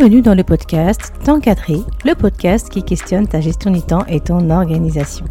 [0.00, 4.18] Bienvenue dans le podcast Temps cadré, le podcast qui questionne ta gestion du temps et
[4.18, 5.26] ton organisation.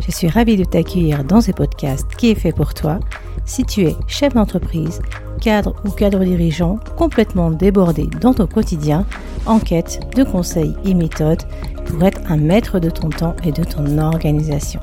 [0.00, 3.00] Je suis ravie de t'accueillir dans ce podcast qui est fait pour toi
[3.46, 5.00] si tu es chef d'entreprise,
[5.40, 9.06] cadre ou cadre dirigeant complètement débordé dans ton quotidien
[9.46, 11.44] en quête de conseils et méthodes
[11.86, 14.80] pour être un maître de ton temps et de ton organisation.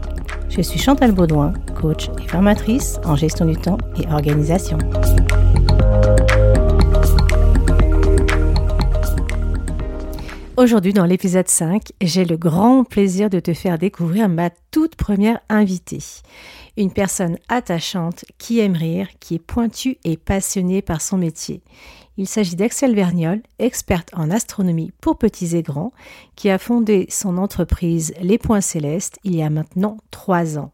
[0.50, 4.80] Je suis Chantal Baudouin, coach et formatrice en gestion du temps et organisation.
[10.60, 15.40] Aujourd'hui, dans l'épisode 5, j'ai le grand plaisir de te faire découvrir ma toute première
[15.48, 16.04] invitée.
[16.76, 21.62] Une personne attachante qui aime rire, qui est pointue et passionnée par son métier.
[22.18, 25.94] Il s'agit d'Axel Verniol, experte en astronomie pour petits et grands,
[26.36, 30.74] qui a fondé son entreprise Les Points Célestes il y a maintenant trois ans.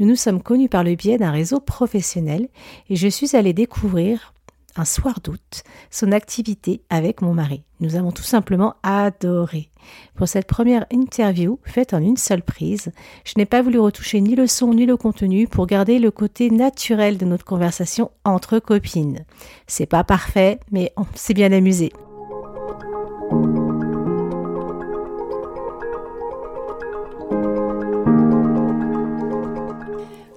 [0.00, 2.48] Nous nous sommes connus par le biais d'un réseau professionnel
[2.88, 4.34] et je suis allée découvrir
[4.76, 7.64] un soir d'août son activité avec mon mari.
[7.80, 9.70] Nous avons tout simplement adoré.
[10.14, 12.92] Pour cette première interview faite en une seule prise,
[13.24, 16.50] je n'ai pas voulu retoucher ni le son ni le contenu pour garder le côté
[16.50, 19.24] naturel de notre conversation entre copines.
[19.66, 21.90] C'est pas parfait, mais on s'est bien amusé.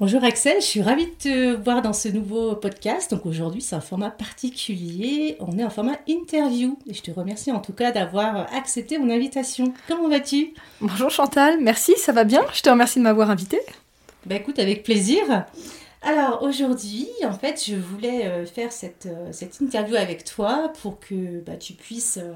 [0.06, 3.12] Bonjour Axel, je suis ravie de te voir dans ce nouveau podcast.
[3.12, 5.38] Donc aujourd'hui, c'est un format particulier.
[5.40, 6.78] On est en format interview.
[6.90, 9.74] Et je te remercie en tout cas d'avoir accepté mon invitation.
[9.88, 10.56] Comment vas-tu?
[10.82, 12.42] Bonjour Chantal, merci, ça va bien.
[12.54, 13.62] Je te remercie de m'avoir invité.
[14.26, 15.46] Bah écoute, avec plaisir.
[16.02, 21.00] Alors aujourd'hui, en fait, je voulais euh, faire cette, euh, cette interview avec toi pour
[21.00, 22.34] que bah, tu puisses euh,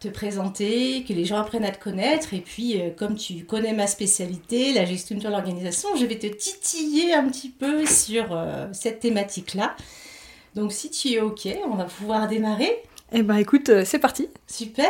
[0.00, 2.32] te présenter, que les gens apprennent à te connaître.
[2.32, 6.26] Et puis, euh, comme tu connais ma spécialité, la gestion de l'organisation, je vais te
[6.26, 9.76] titiller un petit peu sur euh, cette thématique-là.
[10.54, 12.82] Donc, si tu es OK, on va pouvoir démarrer.
[13.12, 14.28] Eh ben, écoute, euh, c'est parti.
[14.46, 14.88] Super.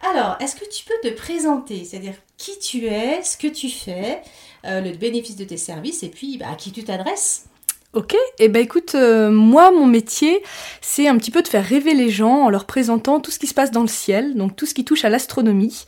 [0.00, 4.22] Alors, est-ce que tu peux te présenter, c'est-à-dire qui tu es, ce que tu fais,
[4.64, 7.46] le bénéfice de tes services et puis bah, à qui tu t'adresses?
[7.94, 10.42] Ok, et eh ben écoute, euh, moi mon métier
[10.80, 13.46] c'est un petit peu de faire rêver les gens en leur présentant tout ce qui
[13.46, 15.86] se passe dans le ciel, donc tout ce qui touche à l'astronomie.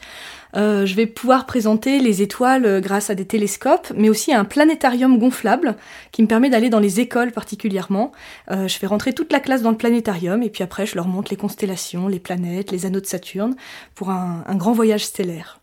[0.56, 4.44] Euh, je vais pouvoir présenter les étoiles euh, grâce à des télescopes, mais aussi un
[4.44, 5.74] planétarium gonflable
[6.12, 8.12] qui me permet d'aller dans les écoles particulièrement.
[8.48, 11.32] je fais rentrer toute la classe dans le planétarium et puis après je leur montre
[11.32, 13.56] les constellations, les planètes, les anneaux de Saturne
[13.96, 15.58] pour un grand voyage stellaire.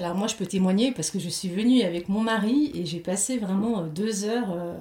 [0.00, 3.00] Alors moi, je peux témoigner parce que je suis venue avec mon mari et j'ai
[3.00, 4.76] passé vraiment euh, deux heures, euh,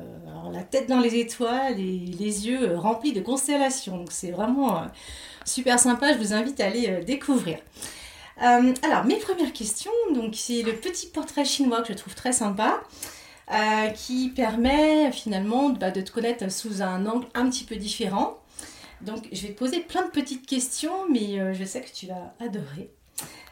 [0.53, 3.97] la tête dans les étoiles et les yeux euh, remplis de constellations.
[3.97, 4.83] Donc c'est vraiment
[5.43, 6.13] super sympa.
[6.13, 7.57] Je vous invite à aller découvrir.
[8.37, 12.79] alors mes premières questions, donc c'est le petit portrait chinois que je trouve très sympa.
[13.95, 18.37] qui permet finalement bah, de te connaître sous un angle un petit peu différent.
[19.01, 22.35] Donc je vais te poser plein de petites questions, mais je sais que tu vas
[22.39, 22.91] adorer.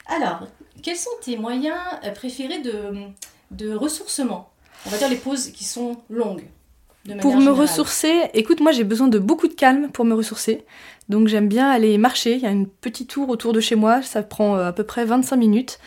[0.08, 0.48] Alors,
[0.85, 4.51] quels sont tes moyens euh, préférés de, ressourcement?
[4.85, 6.44] On va dire les pauses qui sont longues.
[7.22, 10.63] pour me ressourcer, écoute, moi j'ai besoin de beaucoup de calme pour me ressourcer.
[11.09, 12.35] Donc j'aime bien aller marcher.
[12.35, 14.84] Il y a une petite tour autour de chez moi, ça prend euh, à peu
[14.84, 15.79] près 25 minutes.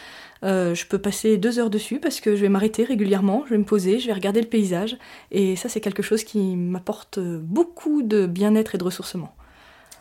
[0.42, 3.58] Euh, je peux passer deux heures dessus parce que je vais m'arrêter régulièrement, je vais
[3.58, 4.96] me poser, je vais regarder le paysage.
[5.30, 9.32] Et ça, c'est quelque chose qui m'apporte beaucoup de bien-être et de ressourcement.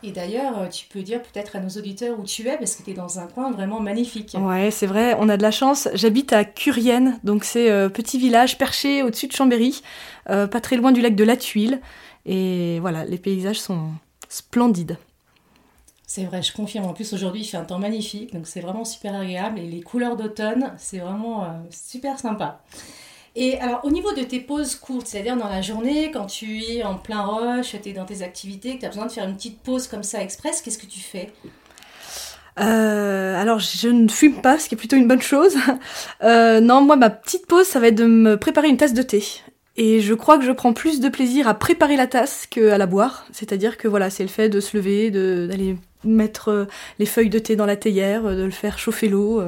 [0.02, 2.82] Et d'ailleurs, euh, tu peux dire peut-être à nos auditeurs où tu es, parce que
[2.82, 4.36] tu es dans un coin vraiment magnifique.
[4.38, 5.88] Ouais, c'est vrai, on a de la chance.
[5.94, 9.82] J'habite à Curienne, donc c'est un euh, petit village perché au-dessus de Chambéry,
[10.30, 11.80] euh, pas très loin du lac de la Tuile.
[12.26, 13.90] Et voilà, les paysages sont
[14.28, 14.98] splendides.
[16.06, 16.86] C'est vrai, je confirme.
[16.86, 19.58] En plus, aujourd'hui, il fait un temps magnifique, donc c'est vraiment super agréable.
[19.58, 22.62] Et les couleurs d'automne, c'est vraiment super sympa.
[23.36, 26.82] Et alors, au niveau de tes pauses courtes, c'est-à-dire dans la journée, quand tu es
[26.82, 29.36] en plein rush, tu es dans tes activités, que tu as besoin de faire une
[29.36, 31.32] petite pause comme ça express, qu'est-ce que tu fais?
[32.60, 35.56] Euh, alors je ne fume pas, ce qui est plutôt une bonne chose.
[36.24, 39.02] Euh, non, moi ma petite pause, ça va être de me préparer une tasse de
[39.02, 39.22] thé.
[39.76, 42.86] Et je crois que je prends plus de plaisir à préparer la tasse qu'à la
[42.86, 43.24] boire.
[43.30, 46.64] C'est-à-dire que voilà, c'est le fait de se lever, d'aller mettre euh,
[46.98, 49.40] les feuilles de thé dans la théière, de le faire chauffer l'eau.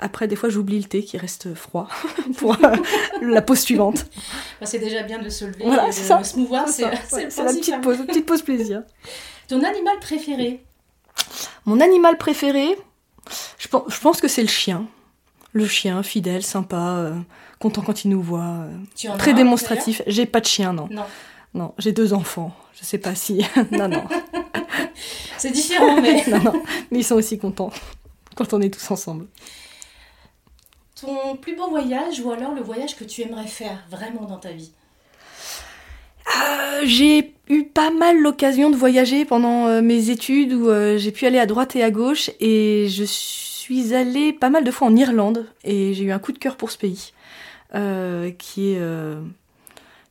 [0.00, 1.88] Après, des fois, j'oublie le thé qui reste froid
[2.38, 2.76] pour euh,
[3.20, 4.06] la pause suivante.
[4.60, 6.68] Bah, c'est déjà bien de se lever et de se mouvoir.
[6.68, 6.90] C'est la
[7.52, 8.82] petite pause, petite pause plaisir.
[9.48, 10.62] Ton animal préféré
[11.64, 12.76] Mon animal préféré,
[13.58, 14.86] je, pense que c'est le chien.
[15.52, 17.14] Le chien, fidèle, sympa, euh,
[17.58, 20.02] content quand il nous voit, euh, très démonstratif.
[20.06, 20.88] J'ai pas de chien, non.
[20.90, 21.04] Non.
[21.54, 22.54] Non, j'ai deux enfants.
[22.78, 23.44] Je sais pas si.
[23.72, 24.04] non, non.
[25.38, 26.24] c'est différent, mais.
[26.28, 26.62] non, non.
[26.90, 27.72] Mais ils sont aussi contents
[28.36, 29.26] quand on est tous ensemble.
[31.00, 34.50] Ton plus beau voyage ou alors le voyage que tu aimerais faire vraiment dans ta
[34.50, 34.72] vie
[36.26, 41.38] euh, J'ai eu pas mal l'occasion de voyager pendant mes études où j'ai pu aller
[41.38, 45.46] à droite et à gauche et je suis allée pas mal de fois en Irlande
[45.64, 47.12] et j'ai eu un coup de cœur pour ce pays
[48.38, 48.80] qui est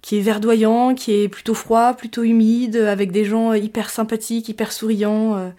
[0.07, 4.71] qui est verdoyant, qui est plutôt froid, plutôt humide, avec des gens hyper sympathiques, hyper
[4.71, 5.35] souriants.
[5.35, 5.49] Euh,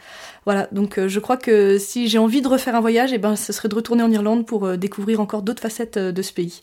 [0.47, 3.37] voilà, donc euh, je crois que si j'ai envie de refaire un voyage, eh ben,
[3.37, 6.63] ce serait de retourner en Irlande pour euh, découvrir encore d'autres facettes de ce pays.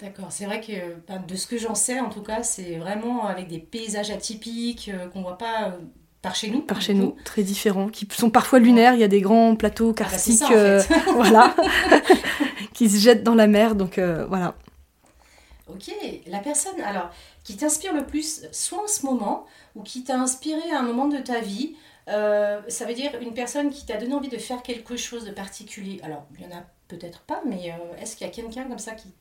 [0.00, 0.72] D'accord, c'est vrai que
[1.06, 4.90] ben, de ce que j'en sais, en tout cas, c'est vraiment avec des paysages atypiques
[5.12, 5.76] qu'on voit pas
[6.22, 6.62] par chez nous.
[6.62, 8.94] Par chez nous, très différents, qui sont parfois lunaires.
[8.94, 10.44] Il y a des grands plateaux ah bah, karstiques,
[11.14, 11.54] voilà,
[12.72, 13.74] qui se jettent dans la mer.
[13.74, 14.54] Donc voilà.
[15.68, 15.90] Ok,
[16.26, 17.10] la personne alors
[17.42, 21.06] qui t'inspire le plus, soit en ce moment, ou qui t'a inspiré à un moment
[21.06, 21.74] de ta vie,
[22.08, 25.32] euh, ça veut dire une personne qui t'a donné envie de faire quelque chose de
[25.32, 26.00] particulier.
[26.04, 28.78] Alors, il y en a peut-être pas, mais euh, est-ce qu'il y a quelqu'un comme
[28.78, 29.12] ça qui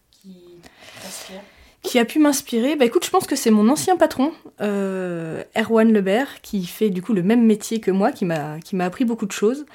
[1.02, 1.42] t'inspire?
[1.86, 5.92] Qui a pu m'inspirer Bah écoute, je pense que c'est mon ancien patron, euh, Erwan
[5.92, 9.06] Lebert, qui fait du coup le même métier que moi, qui m'a qui m'a appris
[9.06, 9.66] beaucoup de choses,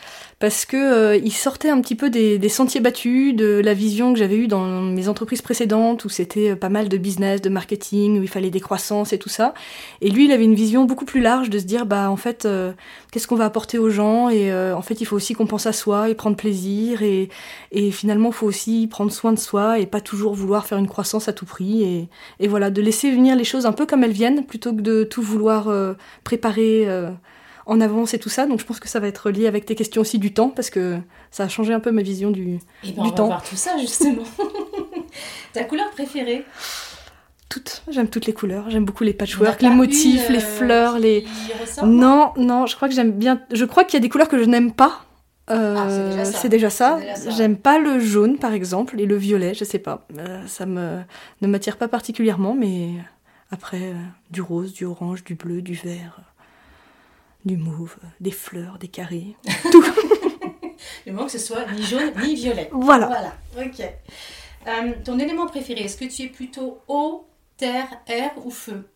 [0.40, 4.12] parce que euh, il sortait un petit peu des, des, sentiers battus, de la vision
[4.12, 7.50] que j'avais eue dans mes entreprises précédentes, où c'était euh, pas mal de business, de
[7.50, 9.54] marketing, où il fallait des croissances et tout ça.
[10.00, 12.46] Et lui, il avait une vision beaucoup plus large de se dire, bah en fait,
[12.46, 12.72] euh,
[13.12, 15.72] qu'est-ce qu'on va apporter aux gens Et en fait, il faut aussi qu'on pense à
[15.72, 17.28] soi et prendre plaisir, et,
[17.72, 21.28] et finalement, faut aussi prendre soin de soi et pas toujours vouloir faire une croissance
[21.28, 21.82] à tout prix.
[21.82, 21.99] Et,
[22.38, 25.04] et, voilà, de laisser venir les choses un peu comme elles viennent, plutôt que de
[25.04, 25.94] tout vouloir euh,
[26.24, 27.10] préparer euh,
[27.66, 28.46] en avance et tout ça.
[28.46, 30.70] Donc je pense que ça va être lié avec tes questions aussi du temps, parce
[30.70, 30.98] que
[31.30, 33.76] ça a changé un peu ma vision du, et ben, on va voir tout ça
[33.78, 34.22] justement.
[35.52, 36.44] Ta couleur préférée?
[37.48, 41.24] Toutes, j'aime toutes les couleurs, j'aime beaucoup les patchwork, les motifs, les euh, fleurs, les.
[41.84, 43.40] Non, non, je crois que j'aime bien.
[43.52, 45.04] Je crois qu'il y a des couleurs que je n'aime pas,
[45.50, 46.98] euh, c'est déjà ça.
[47.28, 50.06] J'aime pas le jaune, par exemple, et le violet, je sais pas.
[50.18, 51.00] Euh, ça me
[51.40, 52.92] ne m'attire pas particulièrement, mais
[53.50, 53.94] après, euh,
[54.30, 56.20] du rose, du orange, du bleu, du vert,
[57.44, 59.36] du mauve, des fleurs, des carrés,
[59.72, 59.84] tout.
[61.06, 62.68] Le moment que ce soit ni jaune ni violet.
[62.72, 63.06] Voilà.
[63.06, 65.02] Voilà, ok.
[65.04, 67.26] ton élément préféré, est-ce que tu es plutôt eau,
[67.56, 68.88] terre, air ou feu?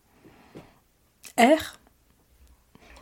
[1.37, 1.79] Air.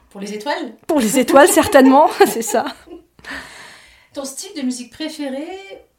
[0.10, 0.76] Pour les étoiles?
[0.88, 2.66] Pour les étoiles, certainement, c'est ça.
[4.14, 5.48] Ton style de musique préféré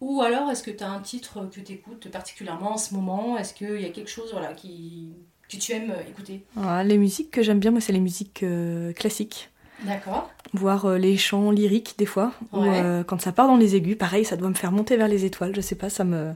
[0.01, 3.37] ou alors est-ce que tu as un titre que tu écoutes particulièrement en ce moment?
[3.37, 5.15] Est-ce qu'il y a quelque chose voilà, qui,
[5.49, 6.45] que tu aimes écouter?
[6.63, 9.51] Ah, Les musiques que j'aime bien, moi, c'est les musiques euh, classiques.
[9.83, 10.31] D'accord.
[10.53, 12.33] Voire euh, les chants lyriques des fois.
[12.53, 15.09] Ou euh, quand ça part dans les aigus, pareil, ça doit me faire monter vers
[15.09, 15.55] les étoiles.
[15.55, 16.35] Je sais pas, ça me.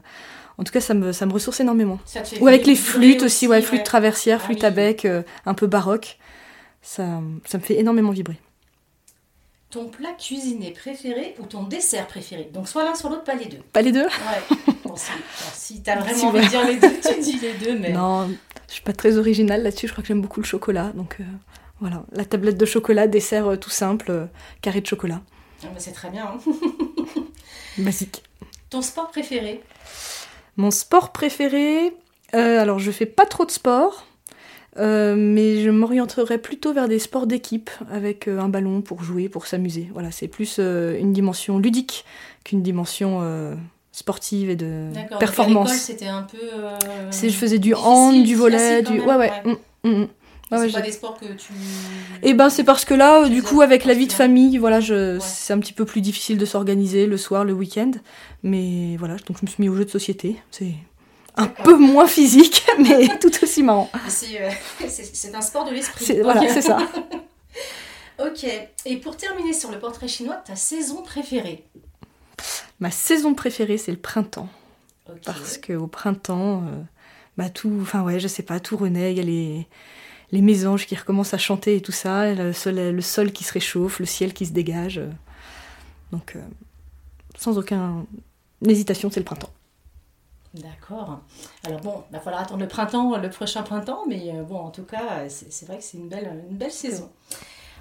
[0.57, 1.99] En tout cas, ça me, ça me ressource énormément.
[2.41, 5.07] Ou avec les flûtes aussi, ouais, flûte traversière, ah flûte à bec,
[5.45, 6.17] un peu baroque.
[6.81, 8.37] Ça, ça me fait énormément vibrer
[9.69, 12.49] ton plat cuisiné préféré ou ton dessert préféré?
[12.53, 13.59] Donc soit l'un, soit l'autre, pas les deux.
[13.71, 14.05] Pas les deux?
[14.05, 14.57] Ouais.
[14.83, 15.11] Bon, si,
[15.53, 17.77] si t'as vraiment envie de dire les deux, tu dis les deux.
[17.77, 17.91] Mais...
[17.91, 18.27] Non,
[18.67, 19.87] je suis pas très originale là-dessus.
[19.87, 20.91] Je crois que j'aime beaucoup le chocolat.
[20.95, 21.23] Donc euh,
[21.79, 24.25] voilà, la tablette de chocolat, dessert euh, tout simple, euh,
[24.61, 25.21] carré de chocolat.
[25.63, 26.25] Ah, bah, c'est très bien.
[26.25, 26.53] Hein.
[27.77, 28.23] Basique.
[28.69, 29.61] Ton sport préféré?
[30.57, 31.93] Mon sport préféré
[32.33, 34.05] Alors je fais pas trop de sport.
[34.77, 39.27] Euh, mais je m'orienterais plutôt vers des sports d'équipe avec euh, un ballon pour jouer,
[39.27, 39.89] pour s'amuser.
[39.93, 42.05] Voilà, c'est plus euh, une dimension ludique
[42.43, 43.21] qu'une dimension
[43.91, 45.73] sportive et de performance.
[45.73, 46.37] c'était un peu.
[47.11, 48.99] je faisais du hand, du volet, du.
[49.01, 49.31] Ouais, ouais.
[49.43, 50.07] Mm, mm, mm.
[50.51, 51.51] c'est pas des sports que tu.
[52.23, 55.17] Eh ben c'est parce que là, du coup, avec la vie de famille, voilà, je...
[55.19, 57.91] c'est un petit peu plus difficile de s'organiser le soir, le week-end.
[58.43, 60.37] Mais voilà, donc je me suis mis au jeu de société.
[60.51, 60.73] C'est
[61.35, 63.89] un peu moins physique, mais tout aussi marrant.
[63.93, 64.49] Euh,
[64.87, 66.21] c'est un sport de l'esprit.
[66.21, 66.79] Voilà, c'est ça.
[68.19, 68.45] ok.
[68.85, 71.65] Et pour terminer sur le portrait chinois, ta saison préférée?
[72.79, 74.49] Ma saison préférée, c'est le printemps.
[75.25, 76.81] Parce qu'au printemps, euh,
[77.35, 79.11] bah tout, enfin ouais, je sais pas, tout renaît.
[79.11, 79.67] Il y a les,
[80.31, 83.53] les mésanges qui recommencent à chanter et tout ça, le sol, le sol qui se
[83.53, 85.01] réchauffe, le ciel qui se dégage.
[86.11, 86.41] Donc, euh,
[87.37, 88.05] sans aucune
[88.65, 89.51] hésitation, c'est le printemps.
[90.61, 91.19] D'accord.
[91.65, 94.71] Alors bon, il va falloir attendre le printemps, le prochain printemps, mais euh, bon, en
[94.71, 97.09] tout cas, c'est vrai que c'est une belle, une belle saison.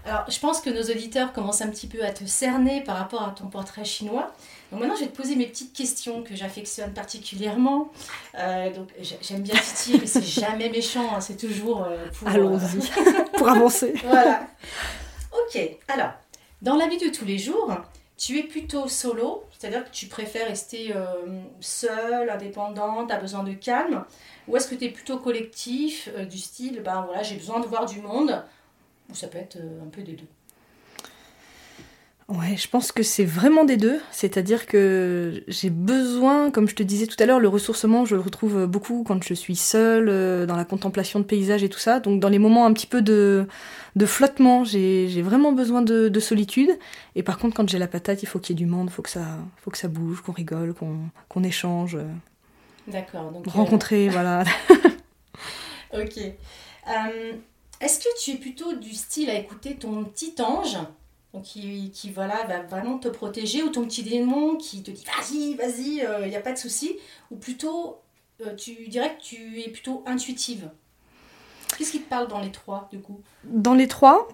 [0.05, 3.23] Alors, je pense que nos auditeurs commencent un petit peu à te cerner par rapport
[3.23, 4.33] à ton portrait chinois.
[4.71, 7.91] Donc maintenant, je vais te poser mes petites questions que j'affectionne particulièrement.
[8.39, 8.89] Euh, donc,
[9.21, 12.29] j'aime bien titiller, mais c'est jamais méchant, hein, c'est toujours euh, pour...
[12.29, 12.89] Allons-y,
[13.37, 13.95] pour avancer.
[14.05, 14.47] voilà.
[15.33, 16.13] Ok, alors,
[16.63, 17.71] dans la vie de tous les jours,
[18.19, 23.45] tu es plutôt solo, c'est-à-dire que tu préfères rester euh, seule, indépendante, tu as besoin
[23.45, 24.05] de calme,
[24.49, 27.67] ou est-ce que tu es plutôt collectif, euh, du style, ben voilà, j'ai besoin de
[27.67, 28.45] voir du monde,
[29.09, 30.27] ou ça peut être euh, un peu des deux
[32.29, 34.01] Ouais, je pense que c'est vraiment des deux.
[34.11, 38.21] C'est-à-dire que j'ai besoin, comme je te disais tout à l'heure, le ressourcement, je le
[38.21, 42.01] retrouve beaucoup quand je suis seule, euh, dans la contemplation de paysages et tout ça.
[42.01, 43.47] Donc dans les moments un petit peu de,
[43.97, 46.79] de flottement, j'ai vraiment besoin de, de, solitude.
[47.15, 48.93] Et par contre, quand j'ai la patate, il faut qu'il y ait du monde, il
[48.93, 49.25] faut que ça,
[49.57, 51.97] faut que ça bouge, qu'on rigole, qu'on échange.
[52.89, 53.33] D'accord.
[53.33, 54.45] Donc rencontrer, voilà.
[55.95, 56.19] ok.
[56.19, 57.33] Euh,
[57.81, 60.77] est-ce que tu es plutôt du style à écouter ton petit ange
[61.35, 65.05] donc qui, qui, voilà, va vraiment te protéger, ou ton petit démon qui te dit
[65.05, 66.97] vas-y, vas-y, il euh, n'y a pas de souci,
[67.31, 67.99] ou plutôt
[68.45, 70.71] euh, tu dirais que tu es plutôt intuitive
[71.77, 73.21] Qu'est-ce qui te parle dans les trois du coup?
[73.45, 74.29] Dans les trois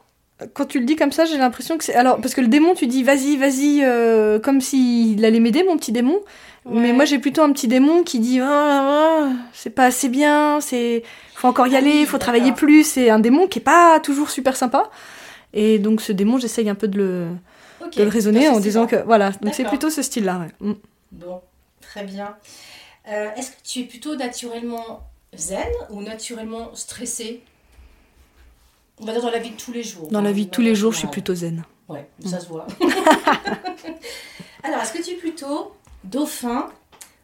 [0.52, 1.94] quand tu le dis comme ça, j'ai l'impression que c'est.
[1.94, 5.76] Alors, parce que le démon, tu dis vas-y, vas-y, euh, comme s'il allait m'aider, mon
[5.76, 6.20] petit démon.
[6.68, 10.08] Mais moi, j'ai plutôt un petit démon qui dit ah, ah, ah, c'est pas assez
[10.08, 11.02] bien, c'est
[11.34, 12.84] faut encore y aller, il faut travailler plus.
[12.84, 14.90] C'est un démon qui est pas toujours super sympa.
[15.54, 17.28] Et donc ce démon, j'essaye un peu de le,
[17.96, 20.48] de le raisonner en disant que voilà, donc c'est plutôt ce style-là.
[20.60, 20.72] Mm.
[21.12, 21.40] Bon,
[21.80, 22.36] très bien.
[23.08, 27.42] Euh, est-ce que tu es plutôt naturellement zen ou naturellement stressé?
[29.00, 30.08] On va dire dans la vie de tous les jours.
[30.08, 31.64] Dans la vie de tous les jours, je suis plutôt zen.
[31.88, 32.66] Ouais, ça se voit.
[34.64, 36.68] Alors, est-ce que tu es plutôt dauphin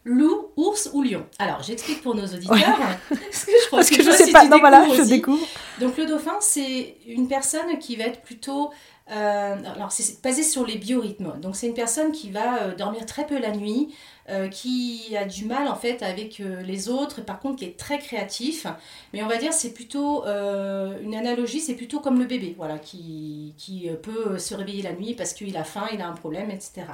[0.04, 2.58] loup, ours ou lion Alors, j'explique pour nos auditeurs.
[3.08, 4.44] Parce que je, crois que, je sais pas.
[4.46, 5.46] Non, voilà, je découvre.
[5.80, 8.70] Donc, le dauphin, c'est une personne qui va être plutôt.
[9.10, 11.38] Euh, alors, c'est basé sur les biorhythmes.
[11.40, 13.94] Donc, c'est une personne qui va euh, dormir très peu la nuit,
[14.28, 17.98] euh, qui a du mal en fait avec les autres, par contre, qui est très
[17.98, 18.66] créatif.
[19.12, 23.54] Mais on va dire, c'est plutôt une analogie, c'est plutôt comme le bébé, voilà, qui,
[23.58, 26.84] qui peut se réveiller la nuit parce qu'il a faim, il a un problème, etc.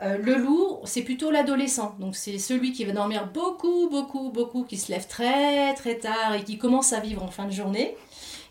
[0.00, 1.96] Euh, le loup, c'est plutôt l'adolescent.
[1.98, 6.34] Donc c'est celui qui va dormir beaucoup, beaucoup, beaucoup, qui se lève très, très tard
[6.34, 7.96] et qui commence à vivre en fin de journée.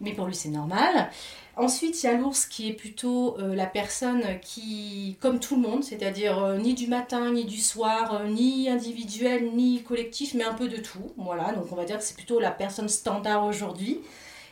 [0.02, 1.10] Mais pour lui, c'est normal.
[1.56, 5.62] Ensuite, il y a l'ours qui est plutôt euh, la personne qui, comme tout le
[5.62, 10.54] monde, c'est-à-dire euh, ni du matin, ni du soir, ni individuel, ni collectif, mais un
[10.54, 11.14] peu de tout.
[11.18, 14.02] Voilà, donc on va dire que c'est plutôt la personne standard aujourd'hui.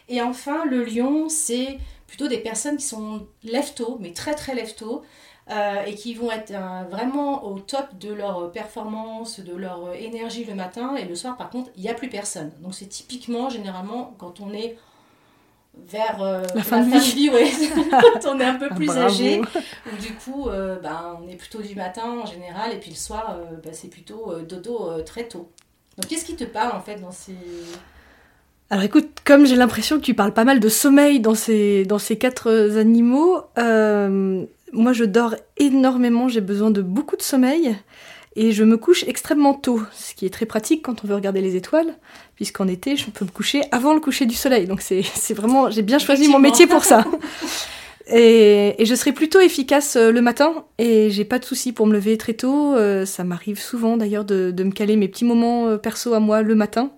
[0.10, 4.74] Et enfin, le lion, c'est plutôt des personnes qui sont lève mais très très lève
[5.52, 10.44] euh, et qui vont être euh, vraiment au top de leur performance, de leur énergie
[10.44, 12.52] le matin, et le soir, par contre, il n'y a plus personne.
[12.62, 14.76] Donc c'est typiquement, généralement, quand on est
[15.88, 17.30] vers euh, la fin, de vie,
[17.92, 19.40] quand on est un peu plus âgé,
[20.02, 20.50] du coup,
[20.82, 24.40] ben, on est plutôt du matin en général, et puis le soir, ben, c'est plutôt
[24.40, 25.52] dodo très tôt.
[25.96, 27.36] Donc qu'est-ce qui te parle en fait dans ces...
[28.72, 32.00] Alors écoute, comme j'ai l'impression que tu parles pas mal de sommeil dans ces, dans
[32.00, 33.44] ces quatre animaux,
[34.76, 37.76] moi je dors énormément, j'ai besoin de beaucoup de sommeil
[38.36, 41.42] et je me couche extrêmement tôt, ce qui est très pratique quand on veut regarder
[41.42, 41.96] les étoiles,
[42.36, 44.68] puisqu'en été je peux me coucher avant le coucher du soleil.
[44.68, 45.02] Donc c'est
[45.34, 47.06] vraiment, j'ai bien choisi mon métier pour ça.
[48.08, 51.94] Et, je serai plutôt efficace euh, le matin et j'ai pas de souci pour me
[51.94, 52.76] lever très tôt.
[52.76, 56.42] Euh, ça m'arrive souvent d'ailleurs de, me caler mes petits moments euh, perso à moi
[56.42, 56.92] le matin.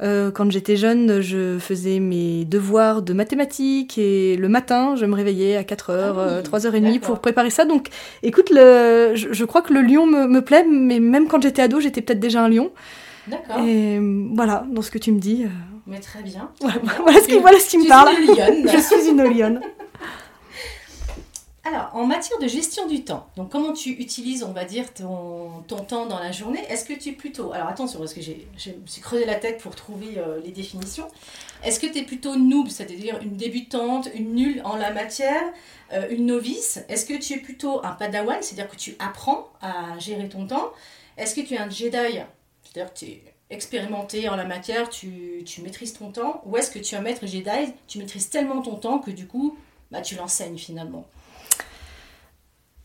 [0.00, 5.14] Euh, quand j'étais jeune, je faisais mes devoirs de mathématiques et le matin, je me
[5.14, 7.64] réveillais à 4h, 3h30 pour préparer ça.
[7.64, 7.88] Donc
[8.22, 11.80] écoute, le, je, crois que le lion me, me, plaît, mais même quand j'étais ado,
[11.80, 12.70] j'étais peut-être déjà un lion.
[13.26, 13.64] D'accord.
[13.64, 14.00] Et
[14.34, 15.44] voilà, dans ce que tu me dis.
[15.44, 15.48] Euh,
[15.86, 16.50] mais très bien.
[16.60, 18.10] Voilà, ce qui, voilà ce qui me parle.
[18.72, 19.60] je suis une lionne.
[21.68, 25.62] Alors, en matière de gestion du temps, donc comment tu utilises, on va dire, ton,
[25.86, 26.64] temps dans la journée?
[26.70, 27.52] Est-ce que tu es plutôt...
[27.52, 30.50] Alors attention, parce que j'ai, je me suis creusé la tête pour trouver euh, les
[30.50, 31.06] définitions.
[31.62, 35.42] Est-ce que tu es plutôt noob, c'est-à-dire une débutante, une nulle en la matière,
[35.92, 36.80] euh, une novice?
[36.88, 40.72] Est-ce que tu es plutôt un padawan, c'est-à-dire que tu apprends à gérer ton temps?
[41.18, 42.22] Est-ce que tu es un Jedi,
[42.62, 46.40] c'est-à-dire que tu es expérimenté en la matière, tu, tu maîtrises ton temps?
[46.46, 49.26] Ou est-ce que tu es un maître Jedi, tu maîtrises tellement ton temps que du
[49.26, 49.58] coup,
[49.90, 51.04] bah, tu l'enseignes finalement?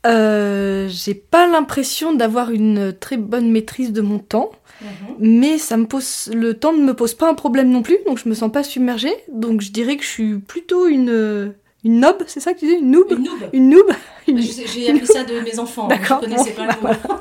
[0.05, 4.87] Euh, j'ai pas l'impression d'avoir une très bonne maîtrise de mon temps, mhm.
[5.19, 8.17] mais ça me pose le temps ne me pose pas un problème non plus, donc
[8.17, 9.13] je me sens pas submergée.
[9.31, 12.73] Donc je dirais que je suis plutôt une une nob, c'est ça que tu dis
[12.73, 13.13] une noob?
[13.51, 13.91] Une noob.
[14.27, 15.87] J'ai appris ça de mes enfants.
[15.87, 16.21] D'accord.
[16.21, 17.15] Je connaissais pas le bah mot.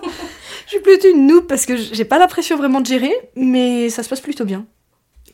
[0.67, 4.03] je suis plutôt une noob parce que j'ai pas l'impression vraiment de gérer, mais ça
[4.03, 4.67] se passe plutôt bien.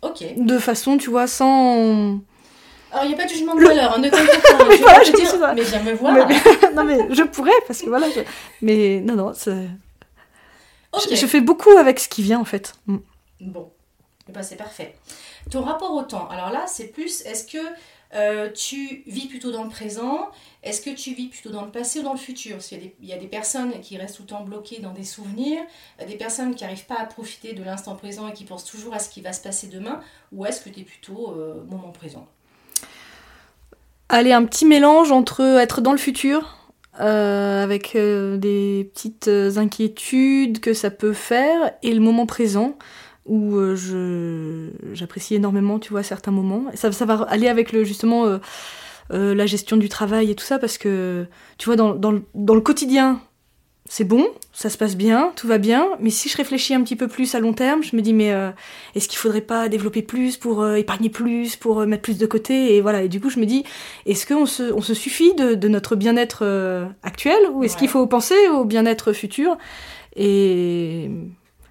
[0.03, 0.25] Ok.
[0.37, 2.21] De façon, tu vois, sans
[2.91, 4.65] alors, il n'y a pas de jugement de valeur, hein, ne t'inquiète pas.
[4.69, 6.15] mais, voilà, je dire, mais viens me voir.
[6.75, 8.07] non, mais je pourrais, parce que voilà.
[8.63, 9.69] Mais non, non, c'est.
[11.11, 12.75] Je, fais beaucoup avec ce qui vient, en fait.
[12.87, 12.97] Mm.
[13.43, 13.71] Bon,
[14.29, 14.97] eh ben, c'est parfait.
[15.51, 17.59] Ton rapport au temps, alors là, c'est plus, est-ce que
[18.15, 20.31] euh, tu vis plutôt dans le présent?
[20.63, 22.57] Est-ce que tu vis plutôt dans le passé ou dans le futur?
[22.57, 25.05] Parce qu'il y, y, a des personnes qui restent tout le temps bloquées dans des
[25.05, 25.61] souvenirs,
[26.05, 28.99] des personnes qui n'arrivent pas à profiter de l'instant présent et qui pensent toujours à
[28.99, 30.01] ce qui va se passer demain,
[30.33, 32.27] ou est-ce que tu es plutôt euh, moment présent?
[34.09, 36.57] Aller un petit mélange entre être dans le futur,
[37.01, 42.77] euh, avec euh, des petites inquiétudes que ça peut faire, et le moment présent
[43.27, 46.65] où je j'apprécie énormément, tu vois, certains moments.
[46.73, 48.25] Ça, ça va aller avec le justement
[49.11, 51.27] la gestion du travail et tout ça, parce que
[51.59, 53.21] tu vois, dans, dans, dans le quotidien,
[53.91, 56.95] c'est bon, ça se passe bien, tout va bien, mais si je réfléchis un petit
[56.95, 58.51] peu plus à long terme, je me dis mais euh,
[58.95, 62.27] est-ce qu'il faudrait pas développer plus pour euh, épargner plus, pour euh, mettre plus de
[62.27, 63.03] côté et voilà.
[63.03, 63.65] Et du coup je me dis
[64.05, 66.45] est-ce qu'on se, on se suffit de, de notre bien-être
[67.03, 69.57] actuel ou est-ce qu'il faut penser au bien-être futur?
[70.17, 71.11] Et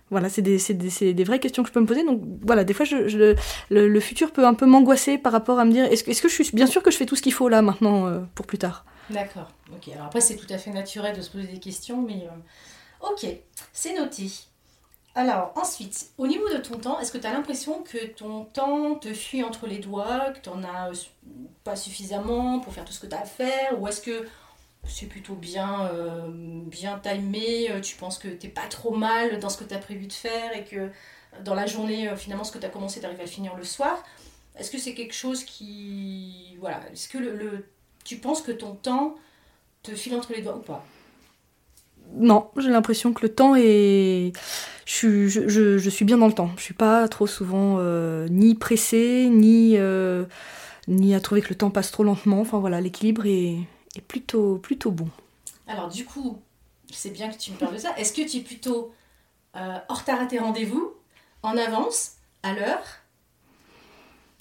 [0.10, 2.04] voilà, c'est des, des, des, vraies questions que je peux me poser.
[2.04, 3.36] Donc voilà, des fois, je, je,
[3.70, 6.14] le, le, futur peut un peu m'angoisser par rapport à me dire est-ce que, est
[6.14, 8.26] -ce que je suis bien sûr que je fais tout ce qu'il faut là maintenant
[8.34, 8.86] pour plus tard?
[9.10, 9.48] D'accord.
[9.74, 9.88] Ok.
[9.94, 13.26] Alors après, c'est tout à fait naturel de se poser des questions, mais euh, ok,
[13.72, 14.30] c'est noté.
[15.16, 18.96] Alors ensuite, au niveau de ton temps, est-ce que tu as l'impression que ton temps
[18.96, 20.94] te fuit entre les doigts, que tu n'en as euh,
[21.64, 24.28] pas suffisamment pour faire tout ce que tu as à faire, ou est-ce que
[24.84, 26.28] c'est plutôt bien, euh,
[26.66, 30.08] bien timé, tu penses que t'es pas trop mal dans ce que tu as prévu
[30.08, 30.92] de faire et que
[31.44, 34.02] dans la journée, finalement, ce que tu as commencé, tu arrives à finir le soir?
[34.56, 36.56] Est-ce que c'est quelque chose qui...
[36.60, 37.66] Voilà, est-ce que le
[38.08, 39.16] tu penses que ton temps
[39.84, 40.86] te file entre les doigts ou pas?
[42.14, 44.32] Non, j'ai l'impression que le temps est.
[44.86, 46.52] Je, je, je, suis bien dans le temps.
[46.56, 50.24] Je suis pas trop souvent euh, ni pressée, ni, euh,
[50.88, 52.40] ni à trouver que le temps passe trop lentement.
[52.40, 53.58] Enfin voilà, l'équilibre est,
[53.98, 55.10] est, plutôt, plutôt bon.
[55.68, 56.42] Alors du coup,
[56.90, 57.94] c'est bien que tu me parles de ça.
[57.98, 58.94] Est-ce que tu es plutôt
[59.58, 60.94] euh, en retard à tes rendez-vous,
[61.44, 62.84] en avance, à l'heure?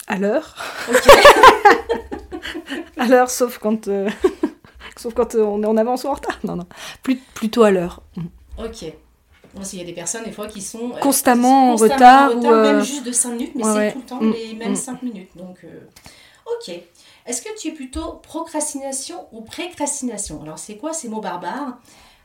[0.06, 0.54] À l'heure.
[0.88, 2.16] Ok.
[2.98, 4.08] à l'heure, sauf quand, euh,
[4.96, 6.38] sauf quand euh, on est en avance ou en retard.
[6.44, 6.66] Non, non.
[7.34, 8.02] plutôt à l'heure.
[8.16, 8.64] Mm.
[8.64, 8.92] Ok.
[9.72, 12.36] Il y a des personnes, des fois, qui sont euh, constamment, en retard.
[12.36, 14.32] ou Même juste de 5 minutes, mais c'est tout le temps mm.
[14.32, 15.06] les mêmes 5 mm.
[15.06, 15.30] minutes.
[15.36, 15.64] Donc,
[16.46, 16.74] ok.
[17.24, 20.42] Est-ce que tu es plutôt procrastination ou précrastination?
[20.42, 21.78] Alors, c'est quoi ces mots barbares?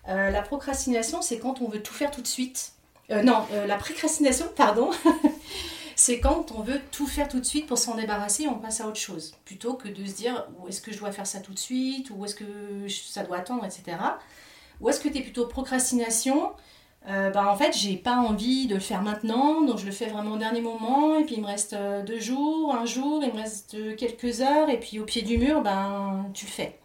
[0.07, 2.73] La procrastination, c'est quand on veut tout faire tout de suite.
[3.09, 4.89] non, la précrastination, pardon.
[5.95, 8.87] c'est quand on veut tout faire tout de suite pour s'en débarrasser, on passe à
[8.87, 9.35] autre chose.
[9.45, 12.25] Plutôt que de se dire, est-ce que je dois faire ça tout de suite, ou
[12.25, 13.97] est-ce que ça doit attendre, etc.
[14.79, 16.51] Ou est-ce que tu es plutôt procrastination?
[17.07, 20.05] Euh, bah, en fait, j'ai pas envie de le faire maintenant, donc je le fais
[20.05, 23.33] vraiment au dernier moment, et puis il me reste euh, deux jours, un jour, il
[23.33, 26.79] me reste quelques heures, et puis au pied du mur, ben, tu le fais.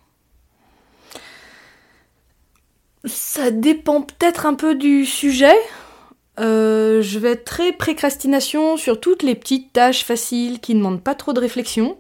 [3.05, 5.55] Ça dépend peut-être un peu du sujet.
[6.39, 11.03] Euh, je vais être très précrastination sur toutes les petites tâches faciles qui ne demandent
[11.03, 11.97] pas trop de réflexion.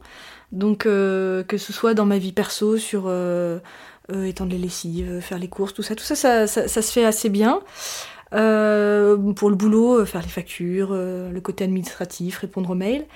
[0.53, 3.59] Donc euh, que ce soit dans ma vie perso, sur euh,
[4.25, 7.05] étendre les lessives, faire les courses, tout ça, tout ça, ça, ça, ça se fait
[7.05, 7.61] assez bien.
[8.31, 8.38] pour
[9.51, 13.07] le boulot, faire les factures, le côté administratif, répondre aux mails.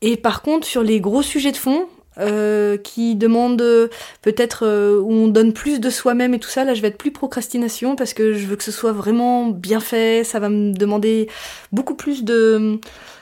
[0.00, 3.86] Et par contre, sur les gros sujets de fond, euh, qui demande euh,
[4.22, 6.64] peut-être euh, où on donne plus de soi-même et tout ça.
[6.64, 9.78] Là, je vais être plus procrastination parce que je veux que ce soit vraiment bien
[9.78, 10.24] fait.
[10.24, 11.28] Ça va me demander
[11.70, 12.80] beaucoup plus de,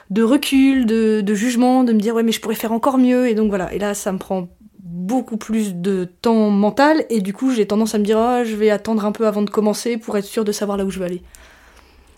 [0.08, 3.28] de recul, de, de jugement, de me dire ouais mais je pourrais faire encore mieux.
[3.28, 3.72] Et donc voilà.
[3.74, 7.94] Et là, ça me prend beaucoup plus de temps mental et du coup j'ai tendance
[7.94, 10.42] à me dire oh, je vais attendre un peu avant de commencer pour être sûr
[10.42, 11.22] de savoir là où je veux aller.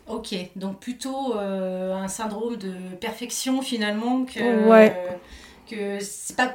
[0.06, 4.68] Ok, donc plutôt un syndrome de perfection finalement que...
[4.68, 4.94] Ouais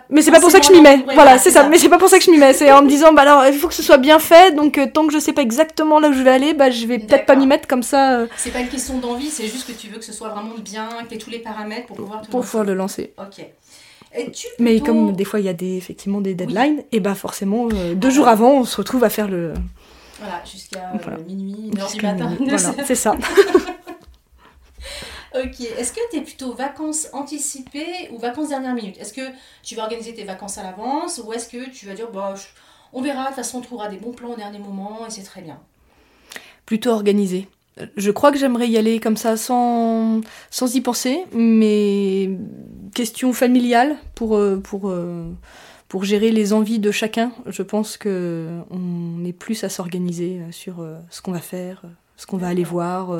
[0.09, 1.03] mais c'est pas pour ça que je m'y mets.
[1.13, 1.67] voilà, c'est ça.
[1.67, 2.53] Mais c'est pas pour ça que je m'y mets.
[2.53, 4.55] C'est en me disant, bah alors, il faut que ce soit bien fait.
[4.55, 6.85] Donc, euh, tant que je sais pas exactement là où je vais aller, bah je
[6.85, 8.19] vais peut-être pas m'y mettre comme ça.
[8.19, 8.27] Euh.
[8.37, 10.89] C'est pas une question d'envie, c'est juste que tu veux que ce soit vraiment bien,
[11.03, 13.13] que tu aies tous les paramètres pour pouvoir Pour pouvoir le lancer.
[13.17, 13.45] Ok.
[14.59, 17.95] Mais comme des fois il y a des, effectivement des deadlines, et bah forcément, euh,
[17.95, 19.53] deux jours avant, on se retrouve à faire le.
[20.19, 20.91] Voilà, jusqu'à
[21.27, 22.37] minuit, une heure du matin.
[22.39, 23.15] Voilà, c'est ça.
[25.35, 25.61] Ok.
[25.61, 28.97] Est-ce que tu es plutôt vacances anticipées ou vacances dernière minute?
[28.99, 29.21] Est-ce que
[29.63, 32.35] tu vas organiser tes vacances à l'avance ou est-ce que tu vas dire, bah,
[32.93, 35.23] on verra, de toute façon, on trouvera des bons plans au dernier moment et c'est
[35.23, 35.59] très bien?
[36.67, 37.47] Plutôt organisé.
[37.97, 42.29] Je crois que j'aimerais y aller comme ça sans, sans y penser, mais
[42.93, 45.25] question familiale pour, euh, pour, euh,
[45.87, 47.31] pour gérer les envies de chacun.
[47.47, 51.81] Je pense qu'on est plus à s'organiser sur euh, ce qu'on va faire,
[52.17, 53.17] ce qu'on va aller voir.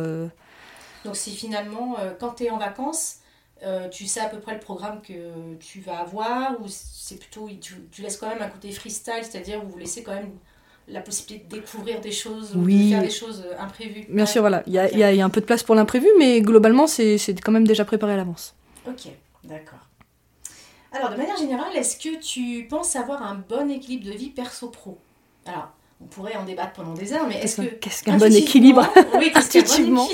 [1.04, 3.18] Donc si finalement, euh, quand tu es en vacances,
[3.64, 7.50] euh, tu sais à peu près le programme que tu vas avoir ou c'est plutôt,
[7.62, 10.32] tu, laisses quand même un côté freestyle, c'est-à-dire vous laissez quand même
[10.88, 14.06] la possibilité de découvrir des choses ou de faire des choses euh, imprévues.
[14.10, 16.88] Bien sûr, voilà, il y, y, a un peu de place pour l'imprévu, mais globalement,
[16.88, 18.54] c'est quand même déjà préparé à l'avance.
[18.86, 19.08] Ok,
[19.46, 19.88] d'accord.
[20.92, 25.00] Alors, de manière générale, est-ce que tu penses avoir un bon équilibre de vie perso-pro?
[25.46, 27.68] Alors, on pourrait en débattre pendant des heures, mais est-ce que.
[27.68, 30.08] Qu'est-ce qu'un bon équilibre Oui, qu'est-ce qu'un bon équilibre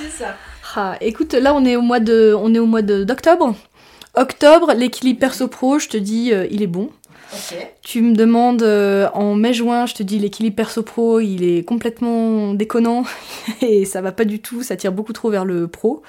[0.00, 0.36] C'est ça.
[0.76, 3.54] Ah, écoute, là, on est au mois de, on est au mois d'octobre.
[4.14, 6.90] Octobre, l'équilibre perso-pro, je te dis, euh, il est bon.
[7.82, 13.04] Tu me demandes euh, en mai-juin, je te dis l'équilibre perso-pro, il est complètement déconnant
[13.60, 16.02] et ça va pas du tout, ça tire beaucoup trop vers le pro.